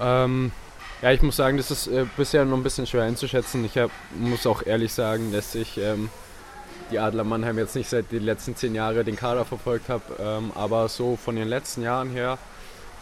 Ähm, 0.00 0.50
ja, 1.04 1.12
ich 1.12 1.20
muss 1.20 1.36
sagen, 1.36 1.58
das 1.58 1.70
ist 1.70 1.86
äh, 1.86 2.06
bisher 2.16 2.46
noch 2.46 2.56
ein 2.56 2.62
bisschen 2.62 2.86
schwer 2.86 3.02
einzuschätzen. 3.02 3.62
Ich 3.66 3.76
hab, 3.76 3.90
muss 4.18 4.46
auch 4.46 4.64
ehrlich 4.64 4.90
sagen, 4.90 5.32
dass 5.32 5.54
ich 5.54 5.76
ähm, 5.76 6.08
die 6.90 6.98
Adler 6.98 7.24
Mannheim 7.24 7.58
jetzt 7.58 7.76
nicht 7.76 7.90
seit 7.90 8.10
den 8.10 8.22
letzten 8.22 8.56
zehn 8.56 8.74
Jahren 8.74 9.04
den 9.04 9.14
Kader 9.14 9.44
verfolgt 9.44 9.90
habe, 9.90 10.02
ähm, 10.18 10.50
aber 10.54 10.88
so 10.88 11.16
von 11.16 11.36
den 11.36 11.46
letzten 11.46 11.82
Jahren 11.82 12.08
her, 12.08 12.38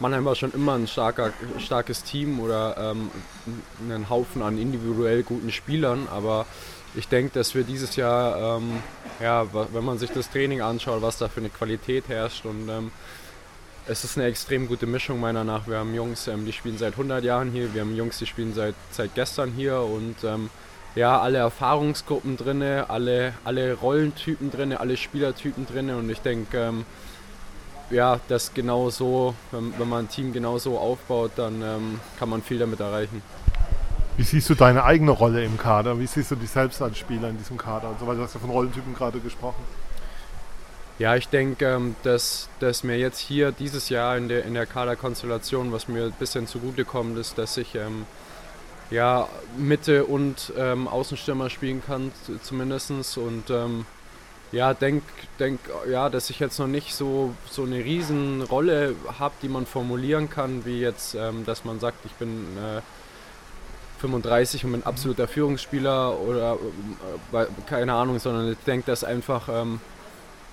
Mannheim 0.00 0.24
war 0.24 0.34
schon 0.34 0.50
immer 0.50 0.74
ein 0.74 0.88
starker, 0.88 1.32
starkes 1.58 2.02
Team 2.02 2.40
oder 2.40 2.76
ähm, 2.76 3.08
einen 3.88 4.10
Haufen 4.10 4.42
an 4.42 4.58
individuell 4.58 5.22
guten 5.22 5.52
Spielern, 5.52 6.08
aber 6.10 6.46
ich 6.96 7.06
denke, 7.06 7.34
dass 7.34 7.54
wir 7.54 7.62
dieses 7.62 7.94
Jahr, 7.94 8.56
ähm, 8.56 8.82
ja, 9.20 9.46
wenn 9.52 9.84
man 9.84 9.98
sich 9.98 10.10
das 10.10 10.28
Training 10.28 10.60
anschaut, 10.60 11.02
was 11.02 11.18
da 11.18 11.28
für 11.28 11.38
eine 11.38 11.50
Qualität 11.50 12.08
herrscht 12.08 12.46
und 12.46 12.68
ähm, 12.68 12.90
es 13.86 14.04
ist 14.04 14.16
eine 14.16 14.26
extrem 14.26 14.68
gute 14.68 14.86
Mischung 14.86 15.20
meiner 15.20 15.44
nach. 15.44 15.66
Wir 15.66 15.78
haben 15.78 15.94
Jungs, 15.94 16.28
ähm, 16.28 16.46
die 16.46 16.52
spielen 16.52 16.78
seit 16.78 16.92
100 16.92 17.24
Jahren 17.24 17.50
hier, 17.50 17.74
wir 17.74 17.80
haben 17.80 17.96
Jungs, 17.96 18.18
die 18.18 18.26
spielen 18.26 18.54
seit, 18.54 18.74
seit 18.90 19.14
gestern 19.14 19.50
hier 19.50 19.80
und 19.80 20.16
ähm, 20.24 20.50
ja, 20.94 21.20
alle 21.20 21.38
Erfahrungsgruppen 21.38 22.36
drin, 22.36 22.62
alle, 22.62 23.34
alle 23.44 23.74
Rollentypen 23.74 24.50
drin, 24.50 24.72
alle 24.72 24.96
Spielertypen 24.96 25.66
drin 25.66 25.90
und 25.90 26.08
ich 26.10 26.20
denke, 26.20 26.58
ähm, 26.58 26.84
ja, 27.90 28.20
das 28.28 28.54
genau 28.54 28.90
so, 28.90 29.34
wenn, 29.50 29.78
wenn, 29.78 29.88
man 29.88 30.04
ein 30.04 30.08
Team 30.08 30.32
genau 30.32 30.58
so 30.58 30.78
aufbaut, 30.78 31.32
dann 31.36 31.62
ähm, 31.62 32.00
kann 32.18 32.28
man 32.28 32.42
viel 32.42 32.58
damit 32.58 32.80
erreichen. 32.80 33.22
Wie 34.16 34.22
siehst 34.22 34.48
du 34.50 34.54
deine 34.54 34.84
eigene 34.84 35.10
Rolle 35.10 35.42
im 35.44 35.56
Kader? 35.56 35.98
Wie 35.98 36.06
siehst 36.06 36.30
du 36.30 36.36
dich 36.36 36.50
selbst 36.50 36.80
als 36.82 36.98
Spieler 36.98 37.30
in 37.30 37.38
diesem 37.38 37.56
Kader? 37.56 37.88
Also, 37.88 38.06
weil 38.06 38.16
du 38.16 38.22
hast 38.22 38.34
ja 38.34 38.40
von 38.40 38.50
Rollentypen 38.50 38.94
gerade 38.94 39.18
gesprochen. 39.20 39.62
Ja, 41.02 41.16
ich 41.16 41.26
denke, 41.26 41.66
ähm, 41.66 41.96
dass, 42.04 42.48
dass 42.60 42.84
mir 42.84 42.96
jetzt 42.96 43.18
hier 43.18 43.50
dieses 43.50 43.88
Jahr 43.88 44.16
in 44.16 44.28
der, 44.28 44.44
in 44.44 44.54
der 44.54 44.66
Kaderkonstellation, 44.66 45.72
was 45.72 45.88
mir 45.88 46.04
ein 46.04 46.12
bisschen 46.12 46.46
zugutekommt, 46.46 47.18
ist, 47.18 47.36
dass 47.38 47.56
ich 47.56 47.74
ähm, 47.74 48.06
ja, 48.88 49.28
Mitte 49.58 50.04
und 50.04 50.52
ähm, 50.56 50.86
Außenstürmer 50.86 51.50
spielen 51.50 51.82
kann, 51.84 52.12
zumindest. 52.44 53.18
Und 53.18 53.50
ähm, 53.50 53.84
ja, 54.52 54.74
denke, 54.74 55.04
denk, 55.40 55.58
ja, 55.90 56.08
dass 56.08 56.30
ich 56.30 56.38
jetzt 56.38 56.60
noch 56.60 56.68
nicht 56.68 56.94
so, 56.94 57.34
so 57.50 57.64
eine 57.64 57.84
Riesenrolle 57.84 58.94
habe, 59.18 59.34
die 59.42 59.48
man 59.48 59.66
formulieren 59.66 60.30
kann, 60.30 60.64
wie 60.64 60.78
jetzt, 60.78 61.16
ähm, 61.16 61.44
dass 61.44 61.64
man 61.64 61.80
sagt, 61.80 61.96
ich 62.04 62.12
bin 62.12 62.46
äh, 62.56 62.80
35 63.98 64.66
und 64.66 64.70
bin 64.70 64.82
absoluter 64.84 65.26
Führungsspieler 65.26 66.16
oder 66.20 66.58
äh, 67.32 67.46
keine 67.66 67.94
Ahnung, 67.94 68.20
sondern 68.20 68.52
ich 68.52 68.58
denke, 68.58 68.86
dass 68.86 69.02
einfach 69.02 69.48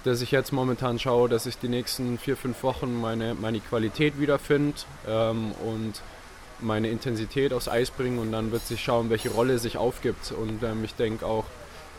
dass 0.04 0.22
ich 0.22 0.32
jetzt 0.32 0.54
momentan 0.54 0.98
schaue, 1.00 1.28
dass 1.28 1.46
ich 1.46 1.58
die 1.58 1.68
nächsten 1.68 2.18
vier, 2.18 2.38
fünf 2.38 2.64
Wochen 2.64 3.00
meine, 3.00 3.34
meine 3.34 3.60
Qualität 3.60 4.20
wiederfinde 4.20 4.78
ähm, 5.08 5.52
und 5.64 6.02
meine 6.62 6.90
Intensität 6.90 7.54
aufs 7.54 7.68
Eis 7.68 7.92
bringe 7.92 8.22
und 8.22 8.32
dann 8.32 8.52
wird 8.52 8.66
sich 8.66 8.84
schauen, 8.84 9.10
welche 9.10 9.30
Rolle 9.30 9.60
sich 9.60 9.78
aufgibt. 9.78 10.32
Und 10.32 10.64
ähm, 10.64 10.84
ich 10.84 10.96
denke 10.96 11.26
auch, 11.26 11.46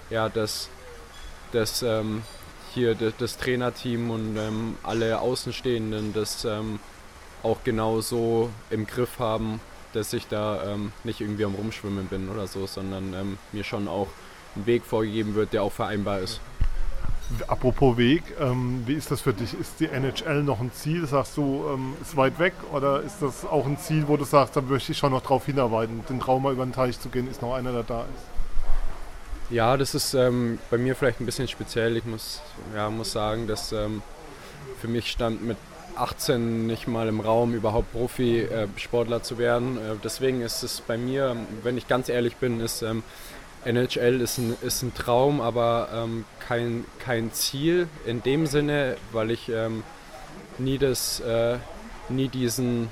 ja, 0.09 0.28
dass, 0.28 0.69
dass 1.52 1.83
ähm, 1.83 2.23
hier 2.75 2.95
das, 2.95 3.14
das, 3.19 3.37
Trainerteam 3.37 4.11
und 4.11 4.37
ähm, 4.37 4.76
alle 4.83 5.21
Außenstehenden 5.21 6.12
das 6.12 6.45
ähm, 6.45 6.78
auch 7.42 7.59
genau 7.64 8.00
so 8.00 8.50
im 8.71 8.87
Griff 8.87 9.19
haben, 9.19 9.61
dass 9.92 10.12
ich 10.12 10.26
da 10.28 10.73
ähm, 10.73 10.92
nicht 11.04 11.21
irgendwie 11.21 11.45
am 11.45 11.54
Rumschwimmen 11.54 12.07
bin 12.07 12.28
oder 12.28 12.47
so, 12.47 12.66
sondern 12.66 13.38
mir 13.52 13.64
schon 13.64 13.88
auch 13.88 14.09
ein 14.57 14.66
Weg 14.66 14.85
vorgegeben 14.85 15.35
wird, 15.35 15.52
der 15.52 15.62
auch 15.62 15.73
vereinbar 15.73 16.21
ist. 16.21 16.40
Apropos 17.46 17.96
Weg, 17.96 18.22
ähm, 18.40 18.82
wie 18.87 18.94
ist 18.94 19.10
das 19.10 19.20
für 19.20 19.32
dich? 19.32 19.54
Ist 19.58 19.78
die 19.78 19.87
NHL 19.87 20.42
noch 20.42 20.60
ein 20.60 20.72
Ziel? 20.72 21.06
Sagst 21.06 21.37
du, 21.37 21.64
ähm, 21.72 21.94
ist 22.02 22.16
weit 22.16 22.38
weg 22.38 22.54
oder 22.72 23.02
ist 23.02 23.22
das 23.22 23.44
auch 23.44 23.66
ein 23.66 23.78
Ziel, 23.78 24.08
wo 24.08 24.16
du 24.16 24.25
sagst, 24.25 24.56
da 24.56 24.60
möchte 24.60 24.92
ich 24.92 24.99
schon 24.99 25.12
noch 25.12 25.22
drauf 25.22 25.46
hinarbeiten? 25.46 26.04
Den 26.08 26.18
Traum 26.18 26.42
mal 26.42 26.52
über 26.52 26.64
den 26.64 26.72
Teich 26.72 26.99
zu 26.99 27.08
gehen, 27.08 27.30
ist 27.30 27.40
noch 27.40 27.54
einer, 27.54 27.72
der 27.72 27.84
da 27.84 28.00
ist. 28.00 28.40
Ja, 29.50 29.76
das 29.76 29.94
ist 29.94 30.14
ähm, 30.14 30.58
bei 30.70 30.78
mir 30.78 30.96
vielleicht 30.96 31.20
ein 31.20 31.26
bisschen 31.26 31.49
speziell. 31.49 31.96
Ich 31.96 32.04
muss, 32.04 32.40
ja, 32.75 32.90
muss 32.90 33.12
sagen, 33.12 33.46
dass 33.46 33.72
ähm, 33.72 34.02
für 34.80 34.88
mich 34.88 35.10
stand 35.10 35.44
mit 35.44 35.56
18 35.96 36.66
nicht 36.66 36.88
mal 36.88 37.08
im 37.08 37.20
Raum, 37.20 37.54
überhaupt 37.54 37.92
Profisportler 37.92 39.16
äh, 39.16 39.22
zu 39.22 39.38
werden. 39.38 39.76
Äh, 39.76 39.96
deswegen 40.02 40.40
ist 40.40 40.62
es 40.62 40.80
bei 40.80 40.96
mir, 40.96 41.37
wenn 41.62 41.76
ich 41.76 41.88
ganz 41.88 42.08
ehrlich 42.08 42.37
bin, 42.37 42.60
ist 42.60 42.82
ähm, 42.82 43.02
NHL 43.64 44.21
ist 44.21 44.38
ein, 44.38 44.57
ist 44.62 44.83
ein 44.83 44.95
Traum, 44.95 45.40
aber 45.40 45.88
ähm, 45.95 46.25
kein, 46.38 46.85
kein 46.99 47.33
Ziel 47.33 47.88
in 48.07 48.23
dem 48.23 48.47
Sinne, 48.47 48.97
weil 49.12 49.31
ich 49.31 49.49
ähm, 49.49 49.83
nie, 50.59 50.79
das, 50.79 51.21
äh, 51.21 51.59
nie 52.09 52.29
diesen, 52.29 52.88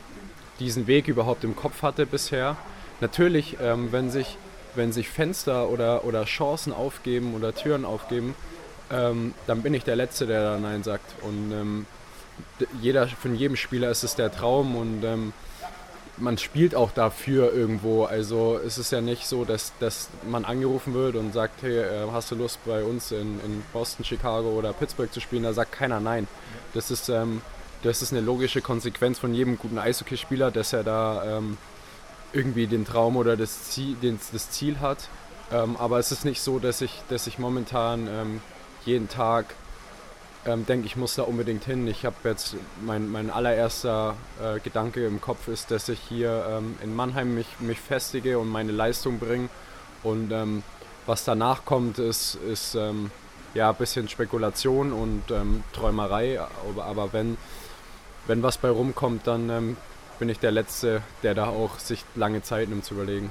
diesen 0.60 0.86
Weg 0.86 1.08
überhaupt 1.08 1.44
im 1.44 1.56
Kopf 1.56 1.82
hatte 1.82 2.06
bisher. 2.06 2.56
Natürlich, 3.00 3.56
ähm, 3.60 3.92
wenn, 3.92 4.10
sich, 4.10 4.36
wenn 4.74 4.92
sich 4.92 5.08
Fenster 5.08 5.68
oder, 5.68 6.04
oder 6.04 6.24
Chancen 6.24 6.72
aufgeben 6.72 7.34
oder 7.34 7.54
Türen 7.54 7.84
aufgeben, 7.84 8.34
ähm, 8.90 9.34
dann 9.46 9.62
bin 9.62 9.74
ich 9.74 9.84
der 9.84 9.96
Letzte, 9.96 10.26
der 10.26 10.42
da 10.42 10.58
Nein 10.58 10.82
sagt. 10.82 11.14
Und 11.22 11.52
ähm, 11.52 11.86
jeder, 12.80 13.06
von 13.06 13.34
jedem 13.34 13.56
Spieler 13.56 13.90
ist 13.90 14.04
es 14.04 14.16
der 14.16 14.32
Traum 14.32 14.76
und 14.76 15.04
ähm, 15.04 15.32
man 16.20 16.38
spielt 16.38 16.74
auch 16.74 16.90
dafür 16.92 17.52
irgendwo. 17.52 18.04
Also 18.04 18.58
es 18.64 18.78
ist 18.78 18.92
ja 18.92 19.00
nicht 19.00 19.26
so, 19.26 19.44
dass, 19.44 19.72
dass 19.80 20.08
man 20.28 20.44
angerufen 20.44 20.94
wird 20.94 21.16
und 21.16 21.32
sagt, 21.32 21.62
hey, 21.62 21.78
äh, 21.78 22.10
hast 22.12 22.30
du 22.30 22.34
Lust 22.34 22.58
bei 22.64 22.82
uns 22.82 23.12
in, 23.12 23.40
in 23.44 23.62
Boston, 23.72 24.04
Chicago 24.04 24.50
oder 24.50 24.72
Pittsburgh 24.72 25.12
zu 25.12 25.20
spielen? 25.20 25.42
Da 25.42 25.52
sagt 25.52 25.72
keiner 25.72 26.00
nein. 26.00 26.28
Das 26.74 26.90
ist, 26.90 27.08
ähm, 27.08 27.42
das 27.82 28.02
ist 28.02 28.12
eine 28.12 28.20
logische 28.20 28.60
Konsequenz 28.60 29.18
von 29.18 29.34
jedem 29.34 29.58
guten 29.58 29.78
Eishockeyspieler, 29.78 30.50
dass 30.50 30.72
er 30.72 30.84
da 30.84 31.38
ähm, 31.38 31.56
irgendwie 32.32 32.66
den 32.66 32.84
Traum 32.84 33.16
oder 33.16 33.36
das 33.36 33.70
Ziel, 33.70 33.94
den, 33.96 34.18
das 34.32 34.50
Ziel 34.50 34.80
hat. 34.80 35.08
Ähm, 35.50 35.76
aber 35.78 35.98
es 35.98 36.12
ist 36.12 36.24
nicht 36.24 36.42
so, 36.42 36.58
dass 36.58 36.80
ich, 36.80 37.02
dass 37.08 37.26
ich 37.26 37.38
momentan 37.38 38.06
ähm, 38.08 38.40
jeden 38.84 39.08
Tag 39.08 39.54
ähm, 40.46 40.66
denke, 40.66 40.86
ich 40.86 40.96
muss 40.96 41.14
da 41.16 41.22
unbedingt 41.22 41.64
hin. 41.64 41.86
Ich 41.88 42.04
habe 42.04 42.16
jetzt, 42.24 42.56
mein, 42.84 43.10
mein 43.10 43.30
allererster 43.30 44.14
äh, 44.42 44.60
Gedanke 44.60 45.04
im 45.06 45.20
Kopf 45.20 45.48
ist, 45.48 45.70
dass 45.70 45.88
ich 45.88 46.00
hier 46.00 46.46
ähm, 46.50 46.76
in 46.82 46.94
Mannheim 46.94 47.34
mich, 47.34 47.46
mich 47.60 47.80
festige 47.80 48.38
und 48.38 48.48
meine 48.48 48.72
Leistung 48.72 49.18
bringe. 49.18 49.48
Und 50.02 50.30
ähm, 50.32 50.62
was 51.06 51.24
danach 51.24 51.64
kommt, 51.64 51.98
ist, 51.98 52.36
ist 52.36 52.74
ähm, 52.74 53.10
ja 53.54 53.70
ein 53.70 53.76
bisschen 53.76 54.08
Spekulation 54.08 54.92
und 54.92 55.22
ähm, 55.30 55.64
Träumerei. 55.72 56.40
Aber, 56.40 56.84
aber, 56.84 57.12
wenn, 57.12 57.36
wenn 58.26 58.42
was 58.42 58.58
bei 58.58 58.70
rumkommt, 58.70 59.26
dann 59.26 59.50
ähm, 59.50 59.76
bin 60.18 60.28
ich 60.28 60.38
der 60.38 60.52
Letzte, 60.52 61.02
der 61.22 61.34
da 61.34 61.46
auch 61.46 61.78
sich 61.78 62.04
lange 62.14 62.42
Zeit 62.42 62.68
nimmt 62.68 62.84
zu 62.84 62.94
überlegen. 62.94 63.30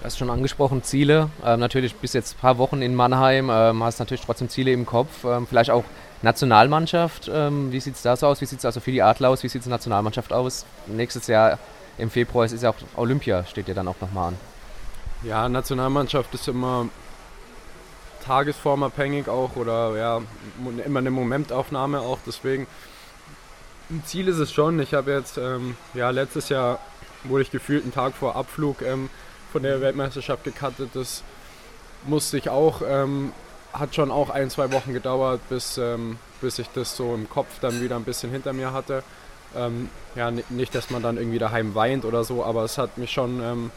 Du 0.00 0.06
hast 0.06 0.18
schon 0.18 0.30
angesprochen, 0.30 0.82
Ziele. 0.82 1.28
Ähm, 1.44 1.60
natürlich 1.60 1.94
bis 1.96 2.14
jetzt 2.14 2.36
ein 2.36 2.40
paar 2.40 2.56
Wochen 2.56 2.80
in 2.80 2.94
Mannheim, 2.94 3.50
ähm, 3.50 3.84
hast 3.84 3.98
natürlich 3.98 4.24
trotzdem 4.24 4.48
Ziele 4.48 4.72
im 4.72 4.86
Kopf. 4.86 5.24
Ähm, 5.24 5.46
vielleicht 5.46 5.70
auch 5.70 5.84
Nationalmannschaft. 6.22 7.30
Ähm, 7.32 7.72
wie 7.72 7.80
sieht 7.80 7.94
es 7.94 8.02
da 8.02 8.16
so 8.16 8.26
aus? 8.26 8.40
Wie 8.40 8.46
sieht 8.46 8.58
es 8.58 8.64
also 8.64 8.80
für 8.80 8.92
die 8.92 9.02
Adler 9.02 9.30
aus? 9.30 9.42
Wie 9.42 9.48
sieht 9.48 9.62
es 9.62 9.68
Nationalmannschaft 9.68 10.32
aus? 10.32 10.66
Nächstes 10.86 11.26
Jahr 11.26 11.58
im 11.98 12.10
Februar 12.10 12.44
ist 12.44 12.62
ja 12.62 12.70
auch 12.70 12.76
Olympia, 12.96 13.44
steht 13.44 13.68
ja 13.68 13.74
dann 13.74 13.88
auch 13.88 14.00
nochmal 14.00 14.28
an. 14.28 14.36
Ja, 15.22 15.48
Nationalmannschaft 15.48 16.32
ist 16.34 16.48
immer 16.48 16.88
tagesformabhängig 18.24 19.28
auch 19.28 19.56
oder 19.56 19.96
ja, 19.96 20.20
immer 20.84 20.98
eine 20.98 21.10
Momentaufnahme 21.10 22.00
auch. 22.00 22.18
Deswegen 22.26 22.66
ein 23.90 24.02
Ziel 24.06 24.28
ist 24.28 24.38
es 24.38 24.52
schon. 24.52 24.78
Ich 24.80 24.94
habe 24.94 25.12
jetzt, 25.12 25.36
ähm, 25.36 25.76
ja, 25.94 26.10
letztes 26.10 26.48
Jahr 26.48 26.78
wurde 27.24 27.42
ich 27.42 27.50
gefühlt 27.50 27.82
einen 27.82 27.92
Tag 27.92 28.14
vor 28.14 28.36
Abflug 28.36 28.82
ähm, 28.82 29.10
von 29.52 29.62
der 29.62 29.80
Weltmeisterschaft 29.80 30.44
gecuttet. 30.44 30.90
Das 30.94 31.22
musste 32.06 32.38
ich 32.38 32.48
auch, 32.48 32.82
ähm, 32.86 33.32
hat 33.72 33.94
schon 33.94 34.10
auch 34.10 34.30
ein, 34.30 34.50
zwei 34.50 34.72
Wochen 34.72 34.92
gedauert, 34.92 35.40
bis, 35.48 35.78
ähm, 35.78 36.18
bis 36.40 36.58
ich 36.58 36.68
das 36.74 36.96
so 36.96 37.14
im 37.14 37.28
Kopf 37.28 37.60
dann 37.60 37.80
wieder 37.80 37.96
ein 37.96 38.04
bisschen 38.04 38.30
hinter 38.30 38.52
mir 38.52 38.72
hatte. 38.72 39.02
Ähm, 39.56 39.88
ja, 40.14 40.30
nicht, 40.30 40.74
dass 40.74 40.90
man 40.90 41.02
dann 41.02 41.16
irgendwie 41.16 41.38
daheim 41.38 41.74
weint 41.74 42.04
oder 42.04 42.24
so, 42.24 42.44
aber 42.44 42.64
es 42.64 42.78
hat 42.78 42.98
mich 42.98 43.10
schon, 43.10 43.42
ähm, 43.42 43.70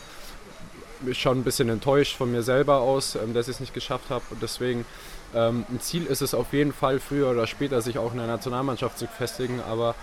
mich 1.01 1.19
schon 1.19 1.39
ein 1.39 1.43
bisschen 1.43 1.69
enttäuscht 1.69 2.15
von 2.15 2.31
mir 2.31 2.43
selber 2.43 2.77
aus, 2.77 3.15
ähm, 3.15 3.33
dass 3.33 3.47
ich 3.47 3.55
es 3.55 3.59
nicht 3.59 3.73
geschafft 3.73 4.09
habe. 4.09 4.23
Und 4.29 4.41
deswegen 4.41 4.85
ähm, 5.33 5.65
ein 5.69 5.79
Ziel 5.81 6.05
ist 6.05 6.21
es 6.21 6.33
auf 6.33 6.53
jeden 6.53 6.73
Fall, 6.73 6.99
früher 6.99 7.29
oder 7.31 7.47
später 7.47 7.81
sich 7.81 7.97
auch 7.97 8.11
in 8.11 8.19
der 8.19 8.27
Nationalmannschaft 8.27 8.99
zu 8.99 9.07
festigen, 9.07 9.61
aber 9.69 9.95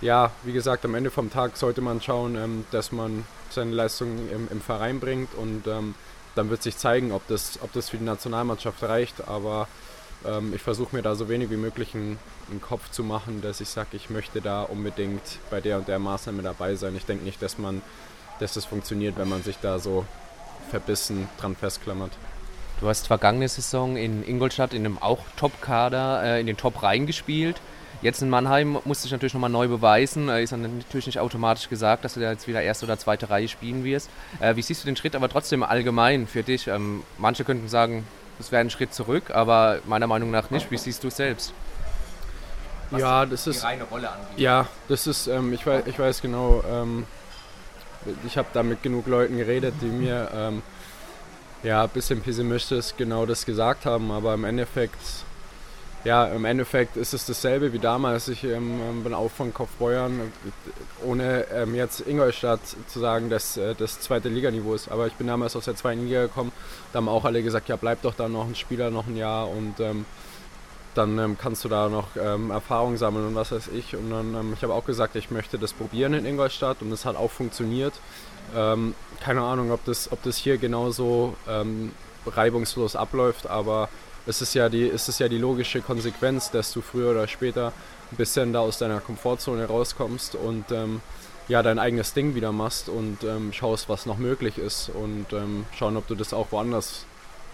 ja, 0.00 0.30
wie 0.44 0.52
gesagt, 0.52 0.84
am 0.84 0.94
Ende 0.94 1.10
vom 1.10 1.30
Tag 1.30 1.56
sollte 1.56 1.80
man 1.80 2.00
schauen, 2.00 2.36
ähm, 2.36 2.64
dass 2.70 2.92
man 2.92 3.24
seine 3.50 3.72
Leistung 3.72 4.28
im, 4.30 4.48
im 4.50 4.60
Verein 4.60 5.00
bringt 5.00 5.34
und 5.34 5.66
ähm, 5.66 5.94
dann 6.36 6.50
wird 6.50 6.62
sich 6.62 6.76
zeigen, 6.76 7.12
ob 7.12 7.26
das, 7.28 7.58
ob 7.62 7.72
das 7.72 7.90
für 7.90 7.96
die 7.96 8.04
Nationalmannschaft 8.04 8.82
reicht. 8.82 9.26
Aber 9.26 9.66
ähm, 10.24 10.52
ich 10.54 10.62
versuche 10.62 10.94
mir 10.94 11.02
da 11.02 11.14
so 11.14 11.28
wenig 11.28 11.50
wie 11.50 11.56
möglich 11.56 11.94
einen, 11.94 12.18
einen 12.50 12.60
Kopf 12.60 12.90
zu 12.90 13.02
machen, 13.02 13.42
dass 13.42 13.60
ich 13.60 13.68
sage, 13.68 13.88
ich 13.92 14.10
möchte 14.10 14.40
da 14.40 14.62
unbedingt 14.62 15.22
bei 15.50 15.60
der 15.60 15.78
und 15.78 15.88
der 15.88 15.98
Maßnahme 15.98 16.42
dabei 16.42 16.74
sein. 16.74 16.94
Ich 16.96 17.06
denke 17.06 17.24
nicht, 17.24 17.42
dass 17.42 17.58
man, 17.58 17.82
dass 18.38 18.54
das 18.54 18.64
funktioniert, 18.64 19.16
wenn 19.16 19.28
man 19.28 19.42
sich 19.42 19.56
da 19.60 19.78
so 19.78 20.04
verbissen 20.70 21.28
dran 21.40 21.56
festklammert. 21.56 22.12
Du 22.80 22.88
hast 22.88 23.06
vergangene 23.06 23.48
Saison 23.48 23.96
in 23.96 24.26
Ingolstadt 24.26 24.74
in 24.74 24.84
einem 24.84 24.98
auch 24.98 25.20
Top-Kader 25.36 26.22
äh, 26.22 26.40
in 26.40 26.46
den 26.46 26.58
Top 26.58 26.82
reingespielt. 26.82 27.60
Jetzt 28.02 28.22
in 28.22 28.28
Mannheim 28.28 28.78
musste 28.84 29.06
ich 29.06 29.12
natürlich 29.12 29.34
nochmal 29.34 29.50
neu 29.50 29.68
beweisen. 29.68 30.28
Ist 30.28 30.52
dann 30.52 30.78
natürlich 30.78 31.06
nicht 31.06 31.18
automatisch 31.18 31.68
gesagt, 31.68 32.04
dass 32.04 32.14
du 32.14 32.20
da 32.20 32.30
jetzt 32.30 32.46
wieder 32.46 32.62
erste 32.62 32.84
oder 32.84 32.98
zweite 32.98 33.30
Reihe 33.30 33.48
spielen 33.48 33.84
wirst. 33.84 34.10
Äh, 34.40 34.56
wie 34.56 34.62
siehst 34.62 34.82
du 34.82 34.86
den 34.86 34.96
Schritt 34.96 35.16
aber 35.16 35.28
trotzdem 35.28 35.62
allgemein 35.62 36.26
für 36.26 36.42
dich? 36.42 36.68
Ähm, 36.68 37.02
manche 37.18 37.44
könnten 37.44 37.68
sagen, 37.68 38.06
es 38.38 38.52
wäre 38.52 38.60
ein 38.60 38.70
Schritt 38.70 38.92
zurück, 38.92 39.30
aber 39.30 39.80
meiner 39.86 40.06
Meinung 40.06 40.30
nach 40.30 40.50
nicht. 40.50 40.70
Wie 40.70 40.78
siehst 40.78 41.02
du 41.04 41.08
es 41.08 41.16
selbst? 41.16 41.52
Was 42.90 43.00
ja, 43.00 43.26
das 43.26 43.46
ist. 43.46 43.64
reine 43.64 43.84
Rolle 43.84 44.10
angeht. 44.10 44.38
Ja, 44.38 44.68
das 44.88 45.06
ist, 45.06 45.26
ähm, 45.26 45.52
ich, 45.52 45.66
weiß, 45.66 45.84
ich 45.86 45.98
weiß 45.98 46.22
genau, 46.22 46.62
ähm, 46.70 47.04
ich 48.24 48.38
habe 48.38 48.48
da 48.52 48.62
mit 48.62 48.82
genug 48.82 49.06
Leuten 49.06 49.38
geredet, 49.38 49.74
die 49.80 49.86
mir 49.86 50.30
ähm, 50.34 50.62
ja, 51.62 51.82
ein 51.82 51.88
bisschen 51.88 52.20
pessimistisch 52.20 52.94
genau 52.96 53.26
das 53.26 53.44
gesagt 53.44 53.86
haben, 53.86 54.10
aber 54.12 54.34
im 54.34 54.44
Endeffekt 54.44 55.00
ja, 56.06 56.26
im 56.26 56.44
Endeffekt 56.44 56.96
ist 56.96 57.14
es 57.14 57.26
dasselbe 57.26 57.72
wie 57.72 57.80
damals. 57.80 58.28
Ich 58.28 58.44
ähm, 58.44 58.80
ähm 58.80 59.02
bin 59.02 59.12
auch 59.12 59.28
von 59.28 59.52
Kaufbeuern, 59.52 60.32
ohne 61.04 61.46
ähm, 61.52 61.74
jetzt 61.74 62.06
Ingolstadt 62.06 62.60
zu 62.86 63.00
sagen, 63.00 63.28
dass 63.28 63.56
äh, 63.56 63.74
das 63.74 63.98
zweite 63.98 64.28
Liganiveau 64.28 64.74
ist. 64.74 64.88
Aber 64.88 65.08
ich 65.08 65.14
bin 65.14 65.26
damals 65.26 65.56
aus 65.56 65.64
der 65.64 65.74
zweiten 65.74 66.04
Liga 66.04 66.22
gekommen. 66.22 66.52
Da 66.92 66.98
haben 66.98 67.08
auch 67.08 67.24
alle 67.24 67.42
gesagt, 67.42 67.68
ja, 67.68 67.74
bleib 67.74 68.02
doch 68.02 68.14
da 68.14 68.28
noch 68.28 68.46
ein 68.46 68.54
Spieler, 68.54 68.90
noch 68.90 69.08
ein 69.08 69.16
Jahr 69.16 69.50
und 69.50 69.80
ähm, 69.80 70.04
dann 70.94 71.18
ähm, 71.18 71.36
kannst 71.38 71.64
du 71.64 71.68
da 71.68 71.88
noch 71.88 72.14
ähm, 72.14 72.52
Erfahrung 72.52 72.96
sammeln 72.96 73.26
und 73.26 73.34
was 73.34 73.50
weiß 73.50 73.68
ich. 73.74 73.96
Und 73.96 74.08
dann, 74.10 74.52
ich 74.52 74.62
habe 74.62 74.74
auch 74.74 74.84
gesagt, 74.84 75.16
ich 75.16 75.32
möchte 75.32 75.58
das 75.58 75.72
probieren 75.72 76.14
in 76.14 76.24
Ingolstadt 76.24 76.82
und 76.82 76.90
das 76.90 77.04
hat 77.04 77.16
auch 77.16 77.32
funktioniert. 77.32 77.94
keine 78.54 79.42
Ahnung, 79.42 79.72
ob 79.72 79.84
das, 79.84 80.12
ob 80.12 80.22
das 80.22 80.36
hier 80.36 80.56
genauso 80.56 81.34
reibungslos 82.26 82.94
abläuft, 82.94 83.48
aber 83.48 83.88
es 84.26 84.42
ist 84.42 84.54
ja 84.54 84.68
die, 84.68 84.88
es 84.88 85.08
ist 85.08 85.20
ja 85.20 85.28
die 85.28 85.38
logische 85.38 85.80
Konsequenz, 85.80 86.50
dass 86.50 86.72
du 86.72 86.80
früher 86.80 87.12
oder 87.12 87.28
später 87.28 87.72
ein 88.10 88.16
bisschen 88.16 88.52
da 88.52 88.60
aus 88.60 88.78
deiner 88.78 89.00
Komfortzone 89.00 89.66
rauskommst 89.66 90.34
und 90.34 90.70
ähm, 90.72 91.00
ja, 91.48 91.62
dein 91.62 91.78
eigenes 91.78 92.12
Ding 92.12 92.34
wieder 92.34 92.50
machst 92.50 92.88
und 92.88 93.22
ähm, 93.22 93.52
schaust, 93.52 93.88
was 93.88 94.04
noch 94.06 94.18
möglich 94.18 94.58
ist 94.58 94.88
und 94.88 95.32
ähm, 95.32 95.64
schauen, 95.76 95.96
ob 95.96 96.06
du 96.08 96.16
das 96.16 96.32
auch 96.32 96.50
woanders 96.50 97.06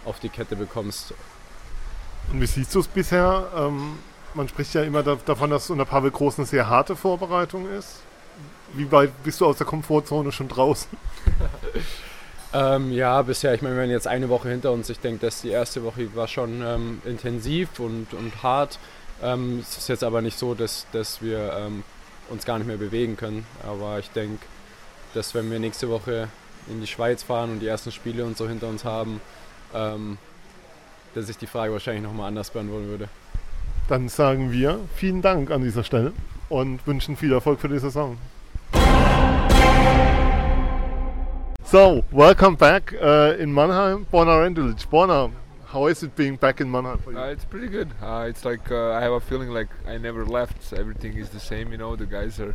auf 0.06 0.18
die 0.18 0.30
Kette 0.30 0.56
bekommst. 0.56 1.12
Und 2.32 2.40
wie 2.40 2.46
siehst 2.46 2.74
du 2.74 2.80
es 2.80 2.88
bisher? 2.88 3.48
Ähm, 3.54 3.98
man 4.34 4.48
spricht 4.48 4.72
ja 4.72 4.82
immer 4.82 5.02
da, 5.02 5.16
davon, 5.16 5.50
dass 5.50 5.68
unter 5.68 5.84
Pavel 5.84 6.10
Groß 6.10 6.38
eine 6.38 6.46
sehr 6.46 6.68
harte 6.68 6.96
Vorbereitung 6.96 7.68
ist. 7.70 8.00
Wie 8.72 8.90
weit 8.90 9.10
bist 9.22 9.42
du 9.42 9.46
aus 9.46 9.58
der 9.58 9.66
Komfortzone 9.66 10.32
schon 10.32 10.48
draußen? 10.48 10.88
Ähm, 12.54 12.92
ja, 12.92 13.22
bisher, 13.22 13.54
ich 13.54 13.62
meine, 13.62 13.76
wir 13.76 13.82
haben 13.82 13.90
jetzt 13.90 14.06
eine 14.06 14.28
Woche 14.28 14.50
hinter 14.50 14.72
uns. 14.72 14.90
Ich 14.90 15.00
denke, 15.00 15.24
dass 15.24 15.40
die 15.40 15.48
erste 15.48 15.84
Woche 15.84 16.14
war 16.14 16.28
schon 16.28 16.62
ähm, 16.62 17.00
intensiv 17.04 17.80
und, 17.80 18.12
und 18.12 18.42
hart. 18.42 18.78
Ähm, 19.22 19.60
es 19.60 19.78
ist 19.78 19.88
jetzt 19.88 20.04
aber 20.04 20.20
nicht 20.20 20.38
so, 20.38 20.54
dass, 20.54 20.86
dass 20.92 21.22
wir 21.22 21.54
ähm, 21.58 21.82
uns 22.28 22.44
gar 22.44 22.58
nicht 22.58 22.66
mehr 22.66 22.76
bewegen 22.76 23.16
können. 23.16 23.46
Aber 23.66 23.98
ich 23.98 24.10
denke, 24.10 24.44
dass 25.14 25.34
wenn 25.34 25.50
wir 25.50 25.58
nächste 25.58 25.88
Woche 25.88 26.28
in 26.68 26.80
die 26.80 26.86
Schweiz 26.86 27.22
fahren 27.22 27.52
und 27.52 27.60
die 27.60 27.66
ersten 27.66 27.90
Spiele 27.90 28.24
und 28.24 28.36
so 28.36 28.46
hinter 28.48 28.68
uns 28.68 28.84
haben, 28.84 29.20
ähm, 29.74 30.18
dass 31.14 31.28
ich 31.28 31.38
die 31.38 31.46
Frage 31.46 31.72
wahrscheinlich 31.72 32.02
nochmal 32.02 32.28
anders 32.28 32.50
beantworten 32.50 32.88
würde. 32.88 33.08
Dann 33.88 34.08
sagen 34.08 34.52
wir 34.52 34.78
vielen 34.94 35.22
Dank 35.22 35.50
an 35.50 35.62
dieser 35.62 35.84
Stelle 35.84 36.12
und 36.48 36.86
wünschen 36.86 37.16
viel 37.16 37.32
Erfolg 37.32 37.60
für 37.60 37.68
die 37.68 37.78
Saison. 37.78 38.18
So, 41.72 42.04
welcome 42.12 42.54
back 42.54 42.92
uh, 43.00 43.34
in 43.38 43.54
Mannheim. 43.54 44.04
Borna 44.12 44.36
Rendulic. 44.44 44.86
Borna, 44.88 45.32
How 45.64 45.86
is 45.86 46.02
it 46.02 46.14
being 46.14 46.36
back 46.36 46.60
in 46.60 46.70
Mannheim 46.70 46.98
for 46.98 47.12
you? 47.12 47.18
Uh, 47.18 47.28
it's 47.28 47.46
pretty 47.46 47.66
good. 47.66 47.92
Uh, 48.02 48.26
it's 48.28 48.44
like 48.44 48.70
uh, 48.70 48.90
I 48.92 49.00
have 49.00 49.12
a 49.12 49.20
feeling 49.20 49.48
like 49.48 49.68
I 49.86 49.96
never 49.96 50.26
left. 50.26 50.62
So 50.62 50.76
everything 50.76 51.16
is 51.16 51.30
the 51.30 51.40
same. 51.40 51.72
You 51.72 51.78
know, 51.78 51.96
the 51.96 52.04
guys 52.04 52.38
are 52.40 52.54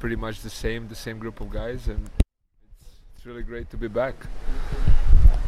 pretty 0.00 0.16
much 0.16 0.42
the 0.42 0.50
same, 0.50 0.88
the 0.88 0.94
same 0.94 1.18
group 1.18 1.40
of 1.40 1.48
guys, 1.48 1.88
and 1.88 2.04
it's, 2.04 2.90
it's 3.16 3.24
really 3.24 3.42
great 3.42 3.70
to 3.70 3.78
be 3.78 3.88
back. 3.88 4.16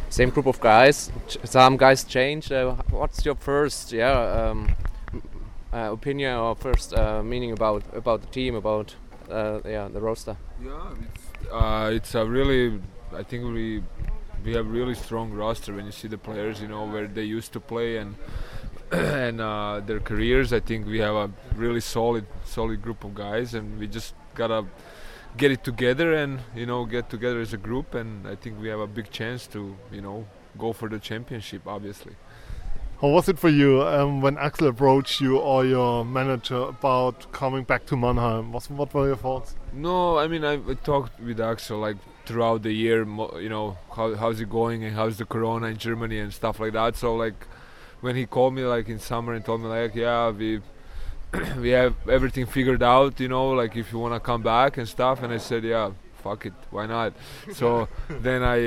Same 0.09 0.31
group 0.31 0.47
of 0.47 0.59
guys. 0.59 1.11
Ch- 1.27 1.37
Some 1.43 1.77
guys 1.77 2.03
changed. 2.05 2.51
Uh, 2.51 2.73
what's 2.89 3.23
your 3.23 3.35
first, 3.35 3.91
yeah, 3.91 4.19
um, 4.49 4.73
uh, 5.71 5.91
opinion 5.91 6.37
or 6.37 6.55
first 6.55 6.91
uh, 6.91 7.21
meaning 7.21 7.51
about 7.51 7.83
about 7.93 8.21
the 8.21 8.27
team, 8.29 8.55
about 8.55 8.95
uh, 9.29 9.59
yeah, 9.63 9.89
the 9.89 10.01
roster? 10.01 10.37
Yeah, 10.59 10.95
it's 11.03 11.51
uh, 11.51 11.91
it's 11.93 12.15
a 12.15 12.25
really. 12.25 12.81
I 13.15 13.23
think 13.23 13.43
we 13.45 13.83
we 14.43 14.53
have 14.53 14.67
really 14.67 14.93
strong 14.93 15.31
roster 15.31 15.73
when 15.73 15.85
you 15.85 15.91
see 15.91 16.07
the 16.07 16.17
players. 16.17 16.61
You 16.61 16.67
know 16.67 16.85
where 16.85 17.07
they 17.07 17.23
used 17.23 17.53
to 17.53 17.59
play 17.59 17.97
and 17.97 18.15
and 18.91 19.41
uh, 19.41 19.81
their 19.85 19.99
careers. 19.99 20.53
I 20.53 20.59
think 20.59 20.85
we 20.85 20.99
have 20.99 21.15
a 21.15 21.31
really 21.55 21.81
solid 21.81 22.25
solid 22.43 22.81
group 22.81 23.03
of 23.03 23.15
guys, 23.15 23.53
and 23.53 23.79
we 23.79 23.87
just 23.87 24.13
gotta 24.35 24.65
get 25.37 25.51
it 25.51 25.63
together 25.63 26.13
and 26.13 26.39
you 26.55 26.65
know 26.65 26.85
get 26.85 27.09
together 27.09 27.39
as 27.39 27.53
a 27.53 27.57
group. 27.57 27.95
And 27.95 28.27
I 28.27 28.35
think 28.35 28.59
we 28.61 28.67
have 28.69 28.79
a 28.79 28.87
big 28.87 29.09
chance 29.11 29.47
to 29.47 29.75
you 29.91 30.01
know 30.01 30.27
go 30.57 30.73
for 30.73 30.89
the 30.89 30.99
championship. 30.99 31.67
Obviously. 31.67 32.15
How 33.01 33.09
was 33.09 33.27
it 33.27 33.37
for 33.37 33.49
you 33.49 33.83
um, 33.83 34.21
when 34.21 34.37
Axel 34.37 34.67
approached 34.67 35.19
you 35.19 35.37
or 35.37 35.65
your 35.65 36.05
manager 36.05 36.55
about 36.55 37.29
coming 37.33 37.65
back 37.65 37.85
to 37.87 37.97
Mannheim? 37.97 38.53
Was, 38.53 38.69
what 38.69 38.93
were 38.93 39.07
your 39.07 39.17
thoughts? 39.17 39.53
No, 39.73 40.17
I 40.17 40.29
mean 40.29 40.45
I, 40.45 40.53
I 40.53 40.75
talked 40.75 41.19
with 41.19 41.41
Axel 41.41 41.79
like 41.79 41.97
throughout 42.25 42.63
the 42.63 42.71
year. 42.71 42.99
You 43.39 43.49
know 43.49 43.77
how 43.95 44.15
how's 44.15 44.39
it 44.39 44.49
going 44.49 44.83
and 44.83 44.95
how's 44.95 45.17
the 45.17 45.25
corona 45.25 45.67
in 45.67 45.77
Germany 45.77 46.19
and 46.19 46.33
stuff 46.33 46.59
like 46.59 46.73
that. 46.73 46.95
So 46.95 47.15
like 47.15 47.47
when 48.01 48.15
he 48.15 48.25
called 48.25 48.53
me 48.53 48.63
like 48.63 48.89
in 48.89 48.99
summer 48.99 49.33
and 49.33 49.43
told 49.43 49.61
me 49.61 49.67
like 49.67 49.95
yeah 49.95 50.29
we 50.29 50.61
we 51.59 51.69
have 51.69 51.95
everything 52.09 52.45
figured 52.45 52.83
out. 52.83 53.19
You 53.19 53.27
know 53.27 53.49
like 53.49 53.75
if 53.75 53.91
you 53.91 53.99
wanna 53.99 54.19
come 54.19 54.41
back 54.41 54.77
and 54.77 54.87
stuff. 54.87 55.23
And 55.23 55.33
I 55.33 55.37
said 55.37 55.63
yeah 55.63 55.91
fuck 56.25 56.43
it 56.47 56.53
why 56.71 56.87
not 56.87 57.13
so 57.53 57.87
then 58.09 58.41
i 58.41 58.57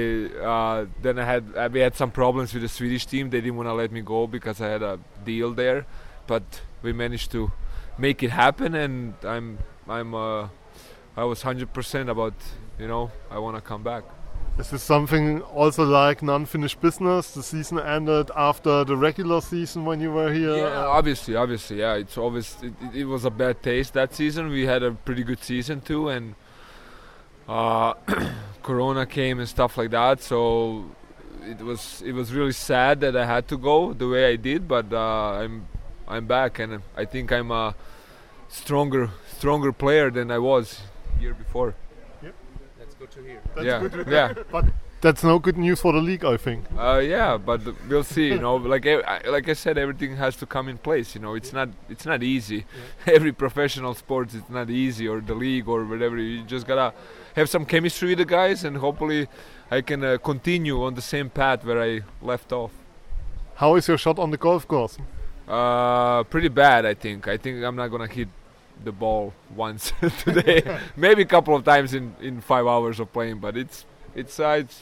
uh, 0.52 0.86
then 1.02 1.18
i 1.18 1.24
had 1.24 1.44
uh, 1.56 1.68
we 1.72 1.80
had 1.80 1.96
some 1.96 2.12
problems 2.12 2.54
with 2.54 2.62
the 2.62 2.68
swedish 2.68 3.04
team 3.04 3.30
they 3.30 3.40
didn't 3.40 3.56
want 3.56 3.68
to 3.68 3.72
let 3.72 3.90
me 3.90 4.00
go 4.00 4.28
because 4.28 4.60
i 4.60 4.68
had 4.68 4.80
a 4.80 4.96
deal 5.24 5.50
there 5.52 5.84
but 6.28 6.44
we 6.82 6.92
managed 6.92 7.32
to 7.32 7.50
make 7.98 8.22
it 8.22 8.30
happen 8.30 8.76
and 8.76 9.14
i'm 9.24 9.58
i'm 9.88 10.14
uh, 10.14 10.46
i 11.16 11.24
was 11.24 11.42
100% 11.42 12.08
about 12.08 12.34
you 12.78 12.86
know 12.86 13.10
i 13.30 13.38
want 13.38 13.56
to 13.56 13.62
come 13.62 13.82
back 13.82 14.04
This 14.56 14.66
Is 14.66 14.72
this 14.72 14.82
something 14.82 15.40
also 15.42 15.84
like 15.84 16.22
non-finished 16.22 16.80
business? 16.80 17.30
The 17.30 17.42
season 17.42 17.78
ended 17.78 18.30
after 18.34 18.84
the 18.84 18.96
regular 18.96 19.40
season 19.40 19.84
when 19.84 20.00
you 20.00 20.10
were 20.10 20.32
here. 20.32 20.56
yeah 20.56 20.98
obviously 20.98 21.36
obviously 21.36 21.78
yeah 21.78 21.94
it's 21.94 22.18
always 22.18 22.56
it, 22.62 22.74
it, 22.92 23.04
was 23.04 23.24
a 23.24 23.30
bad 23.30 23.62
taste 23.62 23.92
that 23.94 24.14
season 24.14 24.48
we 24.48 24.66
had 24.66 24.82
a 24.82 24.92
pretty 24.92 25.22
good 25.22 25.42
season 25.42 25.80
too 25.80 26.08
and 26.08 26.34
uh, 27.48 27.94
corona 28.62 29.06
came 29.06 29.38
and 29.38 29.48
stuff 29.48 29.78
like 29.78 29.90
that 29.90 30.20
so 30.20 30.84
it 31.52 31.60
was 31.62 32.02
it 32.04 32.12
was 32.12 32.32
really 32.32 32.52
sad 32.52 33.00
that 33.00 33.16
i 33.16 33.24
had 33.24 33.46
to 33.48 33.56
go 33.56 33.92
the 33.94 34.08
way 34.08 34.32
i 34.32 34.36
did 34.36 34.66
but 34.68 34.92
uh, 34.92 35.40
i'm 35.40 35.66
i'm 36.06 36.26
back 36.26 36.58
and 36.58 36.82
i 36.96 37.04
think 37.04 37.32
i'm 37.32 37.50
a 37.50 37.74
stronger 38.48 39.10
stronger 39.36 39.72
player 39.72 40.10
than 40.10 40.30
i 40.30 40.38
was 40.38 40.82
year 41.20 41.34
before 41.34 41.74
good 42.98 43.10
to 43.12 43.22
hear. 43.22 43.40
That's 43.54 43.66
yeah 43.66 43.80
good 43.88 44.06
yeah 44.08 44.32
But 44.50 44.64
that's 45.00 45.22
no 45.22 45.38
good 45.38 45.56
news 45.56 45.80
for 45.80 45.92
the 45.92 46.00
league, 46.00 46.24
I 46.24 46.36
think. 46.36 46.64
Uh, 46.76 46.98
yeah, 46.98 47.36
but 47.36 47.60
we'll 47.88 48.02
see. 48.02 48.28
You 48.28 48.40
know, 48.40 48.56
like 48.56 48.84
I, 48.84 48.94
I- 49.00 49.28
like 49.28 49.48
I 49.48 49.52
said, 49.52 49.78
everything 49.78 50.16
has 50.16 50.34
to 50.36 50.46
come 50.46 50.68
in 50.68 50.76
place. 50.78 51.14
You 51.14 51.20
know, 51.20 51.34
it's 51.34 51.52
not 51.52 51.68
it's 51.88 52.04
not 52.04 52.22
easy. 52.22 52.64
Every 53.06 53.32
professional 53.32 53.94
sport 53.94 54.34
is 54.34 54.42
not 54.48 54.68
easy, 54.70 55.06
or 55.06 55.20
the 55.20 55.34
league, 55.34 55.68
or 55.68 55.84
whatever. 55.84 56.16
You 56.18 56.42
just 56.42 56.66
gotta 56.66 56.92
have 57.36 57.48
some 57.48 57.64
chemistry 57.64 58.08
with 58.08 58.18
the 58.18 58.24
guys, 58.24 58.64
and 58.64 58.76
hopefully, 58.76 59.28
I 59.70 59.82
can 59.82 60.02
uh, 60.02 60.18
continue 60.18 60.82
on 60.82 60.94
the 60.94 61.02
same 61.02 61.30
path 61.30 61.64
where 61.64 61.80
I 61.80 62.00
left 62.20 62.52
off. 62.52 62.72
How 63.54 63.76
is 63.76 63.86
your 63.86 63.98
shot 63.98 64.18
on 64.18 64.30
the 64.32 64.36
golf 64.36 64.66
course? 64.66 64.98
Uh, 65.46 66.24
pretty 66.24 66.48
bad, 66.48 66.84
I 66.84 66.94
think. 66.94 67.28
I 67.28 67.36
think 67.36 67.62
I'm 67.64 67.76
not 67.76 67.88
gonna 67.88 68.08
hit 68.08 68.28
the 68.84 68.92
ball 68.92 69.32
once 69.54 69.92
today. 70.24 70.62
Maybe 70.96 71.22
a 71.22 71.26
couple 71.26 71.54
of 71.54 71.64
times 71.64 71.94
in, 71.94 72.14
in 72.20 72.40
five 72.40 72.66
hours 72.66 73.00
of 73.00 73.12
playing, 73.12 73.38
but 73.40 73.56
it's 73.56 73.84
it's 74.14 74.38
uh, 74.40 74.58
it's 74.60 74.80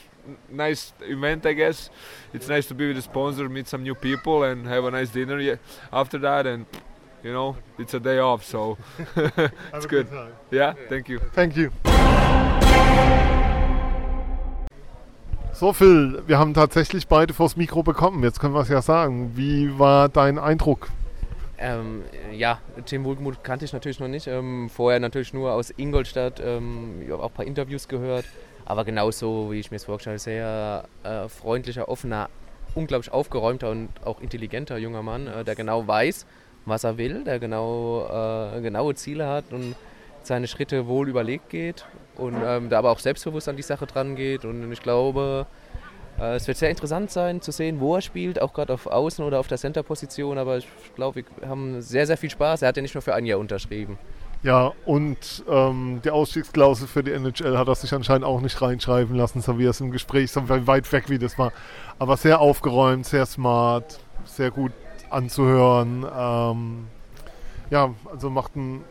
nice 0.50 0.92
event, 1.02 1.46
I 1.46 1.52
guess. 1.54 1.90
It's 2.32 2.48
nice 2.48 2.66
to 2.68 2.74
be 2.74 2.86
with 2.88 2.96
the 2.96 3.02
sponsor, 3.02 3.48
meet 3.48 3.68
some 3.68 3.82
new 3.82 3.94
people, 3.94 4.42
and 4.44 4.66
have 4.66 4.84
a 4.84 4.90
nice 4.90 5.10
dinner 5.10 5.38
ye- 5.40 5.58
after 5.92 6.18
that. 6.18 6.46
And 6.46 6.66
you 7.22 7.32
know, 7.32 7.56
it's 7.78 7.94
a 7.94 8.00
day 8.00 8.18
off, 8.18 8.44
so 8.44 8.76
it's 9.74 9.86
good. 9.86 10.06
Yeah, 10.50 10.74
thank 10.88 11.08
you. 11.08 11.20
Thank 11.32 11.56
you. 11.56 11.70
So 15.52 15.72
Phil, 15.72 16.22
wir 16.26 16.38
haben 16.38 16.52
tatsächlich 16.52 17.08
beide 17.08 17.32
vors 17.32 17.56
Mikro 17.56 17.82
bekommen. 17.82 18.22
Jetzt 18.22 18.40
können 18.40 18.52
wir 18.52 18.60
es 18.60 18.68
ja 18.68 18.82
sagen. 18.82 19.32
Wie 19.36 19.78
war 19.78 20.10
dein 20.10 20.38
Eindruck? 20.38 20.90
Ähm, 21.58 22.04
ja, 22.32 22.60
Tim 22.84 23.04
Wohlgemuth 23.04 23.42
kannte 23.42 23.64
ich 23.64 23.72
natürlich 23.72 24.00
noch 24.00 24.08
nicht. 24.08 24.26
Ähm, 24.26 24.68
vorher 24.68 25.00
natürlich 25.00 25.32
nur 25.32 25.52
aus 25.52 25.72
Ingolstadt, 25.76 26.40
ähm, 26.40 27.02
ich 27.02 27.10
habe 27.10 27.22
auch 27.22 27.28
ein 27.30 27.34
paar 27.34 27.46
Interviews 27.46 27.88
gehört. 27.88 28.24
Aber 28.64 28.84
genauso, 28.84 29.52
wie 29.52 29.60
ich 29.60 29.70
mir 29.70 29.76
es 29.76 29.84
vorgestellt 29.84 30.14
habe, 30.14 30.18
sehr 30.18 30.88
äh, 31.04 31.28
freundlicher, 31.28 31.88
offener, 31.88 32.28
unglaublich 32.74 33.12
aufgeräumter 33.12 33.70
und 33.70 33.88
auch 34.04 34.20
intelligenter 34.20 34.76
junger 34.76 35.02
Mann, 35.02 35.28
äh, 35.28 35.44
der 35.44 35.54
genau 35.54 35.86
weiß, 35.86 36.26
was 36.66 36.84
er 36.84 36.98
will, 36.98 37.24
der 37.24 37.38
genau 37.38 38.06
äh, 38.06 38.60
genaue 38.60 38.94
Ziele 38.96 39.28
hat 39.28 39.52
und 39.52 39.76
seine 40.24 40.48
Schritte 40.48 40.88
wohl 40.88 41.08
überlegt 41.08 41.48
geht 41.48 41.86
und 42.16 42.36
ähm, 42.44 42.68
da 42.68 42.78
aber 42.78 42.90
auch 42.90 42.98
selbstbewusst 42.98 43.48
an 43.48 43.56
die 43.56 43.62
Sache 43.62 43.86
dran 43.86 44.16
geht. 44.16 44.44
Und 44.44 44.70
ich 44.72 44.82
glaube, 44.82 45.46
es 46.18 46.48
wird 46.48 46.56
sehr 46.56 46.70
interessant 46.70 47.10
sein 47.10 47.40
zu 47.40 47.52
sehen, 47.52 47.80
wo 47.80 47.96
er 47.96 48.00
spielt, 48.00 48.40
auch 48.40 48.52
gerade 48.54 48.72
auf 48.72 48.86
Außen 48.86 49.24
oder 49.24 49.38
auf 49.38 49.48
der 49.48 49.58
Center-Position. 49.58 50.38
Aber 50.38 50.58
ich 50.58 50.68
glaube, 50.94 51.24
wir 51.38 51.48
haben 51.48 51.82
sehr, 51.82 52.06
sehr 52.06 52.16
viel 52.16 52.30
Spaß. 52.30 52.62
Er 52.62 52.68
hat 52.68 52.76
ja 52.76 52.82
nicht 52.82 52.94
nur 52.94 53.02
für 53.02 53.14
ein 53.14 53.26
Jahr 53.26 53.38
unterschrieben. 53.38 53.98
Ja, 54.42 54.72
und 54.84 55.44
ähm, 55.48 56.00
die 56.04 56.10
Ausstiegsklausel 56.10 56.86
für 56.86 57.02
die 57.02 57.12
NHL 57.12 57.58
hat 57.58 57.68
er 57.68 57.74
sich 57.74 57.92
anscheinend 57.92 58.24
auch 58.24 58.40
nicht 58.40 58.60
reinschreiben 58.60 59.16
lassen, 59.16 59.40
so 59.40 59.58
wie 59.58 59.66
er 59.66 59.70
es 59.70 59.80
im 59.80 59.90
Gespräch, 59.90 60.30
so 60.30 60.48
weit 60.48 60.92
weg 60.92 61.08
wie 61.08 61.18
das 61.18 61.38
war. 61.38 61.52
Aber 61.98 62.16
sehr 62.16 62.40
aufgeräumt, 62.40 63.06
sehr 63.06 63.26
smart, 63.26 63.98
sehr 64.24 64.50
gut 64.50 64.72
anzuhören. 65.10 66.06
Ähm, 66.16 66.86
ja, 67.70 67.94
also 68.10 68.30
macht 68.30 68.56
einen 68.56 68.84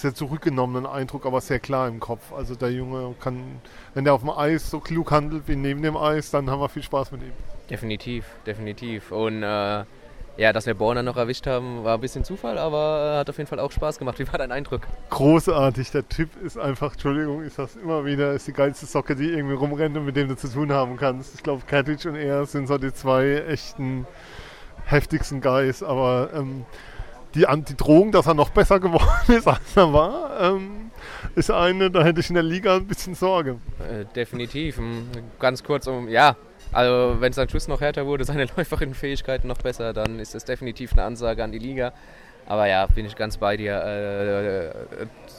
sehr 0.00 0.14
zurückgenommenen 0.14 0.86
Eindruck, 0.86 1.26
aber 1.26 1.40
sehr 1.40 1.60
klar 1.60 1.88
im 1.88 2.00
Kopf. 2.00 2.32
Also 2.32 2.54
der 2.54 2.70
Junge 2.70 3.14
kann, 3.20 3.60
wenn 3.94 4.04
der 4.04 4.14
auf 4.14 4.20
dem 4.20 4.30
Eis 4.30 4.70
so 4.70 4.80
klug 4.80 5.10
handelt 5.10 5.46
wie 5.46 5.56
neben 5.56 5.82
dem 5.82 5.96
Eis, 5.96 6.30
dann 6.30 6.50
haben 6.50 6.60
wir 6.60 6.68
viel 6.68 6.82
Spaß 6.82 7.12
mit 7.12 7.22
ihm. 7.22 7.32
Definitiv, 7.68 8.24
definitiv. 8.46 9.12
Und 9.12 9.42
äh, 9.42 9.84
ja, 10.36 10.52
dass 10.52 10.66
wir 10.66 10.74
Borna 10.74 11.02
noch 11.02 11.16
erwischt 11.16 11.46
haben, 11.46 11.84
war 11.84 11.98
ein 11.98 12.00
bisschen 12.00 12.24
Zufall, 12.24 12.56
aber 12.56 13.14
äh, 13.14 13.18
hat 13.18 13.30
auf 13.30 13.36
jeden 13.36 13.48
Fall 13.48 13.60
auch 13.60 13.70
Spaß 13.70 13.98
gemacht. 13.98 14.18
Wie 14.18 14.26
war 14.26 14.38
dein 14.38 14.52
Eindruck? 14.52 14.82
Großartig, 15.10 15.90
der 15.90 16.08
Typ 16.08 16.30
ist 16.42 16.58
einfach, 16.58 16.92
Entschuldigung, 16.92 17.42
ist 17.42 17.58
das 17.58 17.76
immer 17.76 18.04
wieder, 18.04 18.32
ist 18.32 18.46
die 18.48 18.52
geilste 18.52 18.86
Socke, 18.86 19.16
die 19.16 19.30
irgendwie 19.30 19.54
rumrennt 19.54 19.96
und 19.96 20.06
mit 20.06 20.16
dem 20.16 20.28
du 20.28 20.36
zu 20.36 20.48
tun 20.48 20.72
haben 20.72 20.96
kannst. 20.96 21.34
Ich 21.34 21.42
glaube, 21.42 21.62
Katic 21.66 22.06
und 22.06 22.16
er 22.16 22.46
sind 22.46 22.68
so 22.68 22.78
die 22.78 22.92
zwei 22.92 23.44
echten 23.48 24.06
heftigsten 24.86 25.40
Guys, 25.40 25.82
aber 25.82 26.30
ähm, 26.34 26.64
die, 27.34 27.46
die 27.68 27.76
Drohung, 27.76 28.12
dass 28.12 28.26
er 28.26 28.34
noch 28.34 28.50
besser 28.50 28.80
geworden 28.80 29.08
ist, 29.28 29.46
als 29.46 29.76
er 29.76 29.92
war, 29.92 30.40
ähm, 30.40 30.90
ist 31.34 31.50
eine, 31.50 31.90
da 31.90 32.02
hätte 32.02 32.20
ich 32.20 32.28
in 32.28 32.34
der 32.34 32.42
Liga 32.42 32.76
ein 32.76 32.86
bisschen 32.86 33.14
Sorge. 33.14 33.58
Äh, 33.78 34.04
definitiv. 34.14 34.78
Mm, 34.78 35.08
Ganz 35.38 35.62
kurz 35.62 35.86
um, 35.86 36.08
ja, 36.08 36.36
also 36.72 37.16
wenn 37.20 37.32
sein 37.32 37.48
Schuss 37.48 37.68
noch 37.68 37.80
härter 37.80 38.06
wurde, 38.06 38.24
seine 38.26 38.44
läuferischen 38.44 38.94
Fähigkeiten 38.94 39.48
noch 39.48 39.58
besser, 39.58 39.92
dann 39.92 40.18
ist 40.18 40.34
das 40.34 40.44
definitiv 40.44 40.92
eine 40.92 41.04
Ansage 41.04 41.42
an 41.42 41.52
die 41.52 41.58
Liga. 41.58 41.92
Aber 42.46 42.66
ja, 42.66 42.86
bin 42.86 43.06
ich 43.06 43.14
ganz 43.14 43.36
bei 43.36 43.56
dir. 43.56 43.80
Äh, 43.84 44.66
äh, 44.66 44.72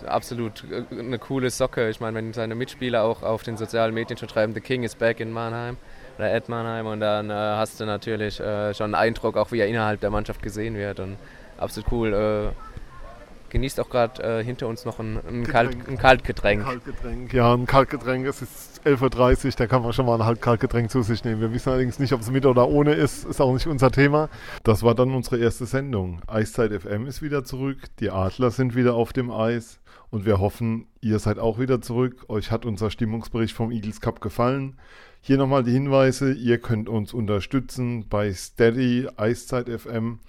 absolut 0.08 0.64
äh, 0.72 0.84
eine 0.98 1.20
coole 1.20 1.50
Socke. 1.50 1.90
Ich 1.90 2.00
meine, 2.00 2.16
wenn 2.16 2.32
seine 2.32 2.56
Mitspieler 2.56 3.04
auch 3.04 3.22
auf 3.22 3.44
den 3.44 3.58
sozialen 3.58 3.94
Medien 3.94 4.18
schon 4.18 4.30
schreiben, 4.30 4.54
The 4.54 4.62
King 4.62 4.84
is 4.84 4.96
back 4.96 5.20
in 5.20 5.32
Mannheim 5.32 5.76
oder 6.18 6.34
at 6.34 6.48
Mannheim 6.48 6.86
und 6.86 7.02
dann 7.02 7.30
äh, 7.30 7.34
hast 7.34 7.80
du 7.80 7.86
natürlich 7.86 8.40
äh, 8.40 8.74
schon 8.74 8.96
einen 8.96 8.96
Eindruck, 8.96 9.36
auch 9.36 9.52
wie 9.52 9.60
er 9.60 9.68
innerhalb 9.68 10.00
der 10.00 10.10
Mannschaft 10.10 10.42
gesehen 10.42 10.76
wird 10.76 11.00
und 11.02 11.18
absolut 11.62 11.92
cool. 11.92 12.14
Äh, 12.14 12.52
genießt 13.52 13.80
auch 13.80 13.90
gerade 13.90 14.40
äh, 14.40 14.44
hinter 14.44 14.68
uns 14.68 14.86
noch 14.86 15.00
ein, 15.00 15.20
ein. 15.28 15.44
Kalt, 15.44 15.78
ein 15.88 15.98
Kaltgetränk. 15.98 16.64
Kaltgetränk. 16.64 17.34
Ja, 17.34 17.54
ein 17.54 17.66
Kaltgetränk. 17.66 18.26
Es 18.26 18.42
ist 18.42 18.82
11.30 18.86 19.46
Uhr, 19.46 19.52
da 19.58 19.68
kann 19.68 19.84
man 19.84 19.94
schon 19.94 20.06
mal 20.06 20.22
ein 20.22 20.42
Kaltgetränk 20.42 20.90
zu 20.90 21.04
sich 21.04 21.24
nehmen. 21.24 21.42
Wir 21.42 21.54
wissen 21.54 21.70
allerdings 21.70 22.00
nicht, 22.00 22.14
ob 22.14 22.22
es 22.22 22.32
mit 22.32 22.46
oder 22.46 22.68
ohne 22.68 22.94
ist. 22.94 23.26
Ist 23.26 23.42
auch 23.42 23.54
nicht 23.54 23.68
unser 23.68 23.92
Thema. 23.92 24.30
Das 24.64 24.84
war 24.84 24.96
dann 24.96 25.14
unsere 25.14 25.38
erste 25.38 25.66
Sendung. 25.66 26.22
Eiszeit 26.28 26.72
FM 26.72 27.06
ist 27.06 27.22
wieder 27.22 27.44
zurück. 27.44 27.78
Die 28.00 28.10
Adler 28.10 28.52
sind 28.52 28.76
wieder 28.76 28.96
auf 28.96 29.14
dem 29.14 29.30
Eis. 29.32 29.80
Und 30.10 30.26
wir 30.26 30.40
hoffen, 30.40 30.88
ihr 31.00 31.20
seid 31.20 31.40
auch 31.40 31.58
wieder 31.60 31.82
zurück. 31.82 32.26
Euch 32.28 32.52
hat 32.52 32.66
unser 32.66 32.90
Stimmungsbericht 32.90 33.56
vom 33.56 33.72
Eagles 33.72 34.02
Cup 34.02 34.20
gefallen. 34.20 34.78
Hier 35.22 35.38
nochmal 35.38 35.64
die 35.64 35.72
Hinweise. 35.72 36.34
Ihr 36.34 36.58
könnt 36.58 36.90
uns 36.90 37.14
unterstützen 37.14 38.08
bei 38.10 38.34
Steady 38.34 39.08
Eiszeit 39.16 39.70
FM. 39.70 40.20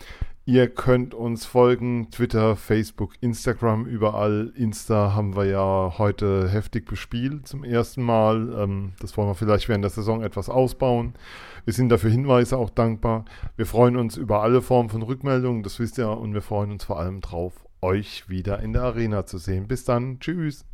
Ihr 0.44 0.68
könnt 0.68 1.14
uns 1.14 1.46
folgen, 1.46 2.10
Twitter, 2.10 2.56
Facebook, 2.56 3.12
Instagram, 3.20 3.86
überall. 3.86 4.52
Insta 4.56 5.14
haben 5.14 5.36
wir 5.36 5.44
ja 5.44 5.94
heute 5.98 6.48
heftig 6.48 6.86
bespielt 6.86 7.46
zum 7.46 7.62
ersten 7.62 8.02
Mal. 8.02 8.52
Ähm, 8.58 8.92
das 9.00 9.16
wollen 9.16 9.28
wir 9.28 9.36
vielleicht 9.36 9.68
während 9.68 9.84
der 9.84 9.90
Saison 9.90 10.20
etwas 10.20 10.48
ausbauen. 10.48 11.14
Wir 11.64 11.72
sind 11.72 11.90
dafür 11.90 12.10
Hinweise 12.10 12.56
auch 12.58 12.70
dankbar. 12.70 13.24
Wir 13.54 13.66
freuen 13.66 13.96
uns 13.96 14.16
über 14.16 14.42
alle 14.42 14.62
Formen 14.62 14.88
von 14.88 15.02
Rückmeldungen, 15.02 15.62
das 15.62 15.78
wisst 15.78 15.98
ihr, 15.98 16.10
und 16.10 16.34
wir 16.34 16.42
freuen 16.42 16.72
uns 16.72 16.82
vor 16.82 16.98
allem 16.98 17.20
drauf, 17.20 17.64
euch 17.80 18.28
wieder 18.28 18.58
in 18.58 18.72
der 18.72 18.82
Arena 18.82 19.24
zu 19.24 19.38
sehen. 19.38 19.68
Bis 19.68 19.84
dann, 19.84 20.18
tschüss. 20.18 20.64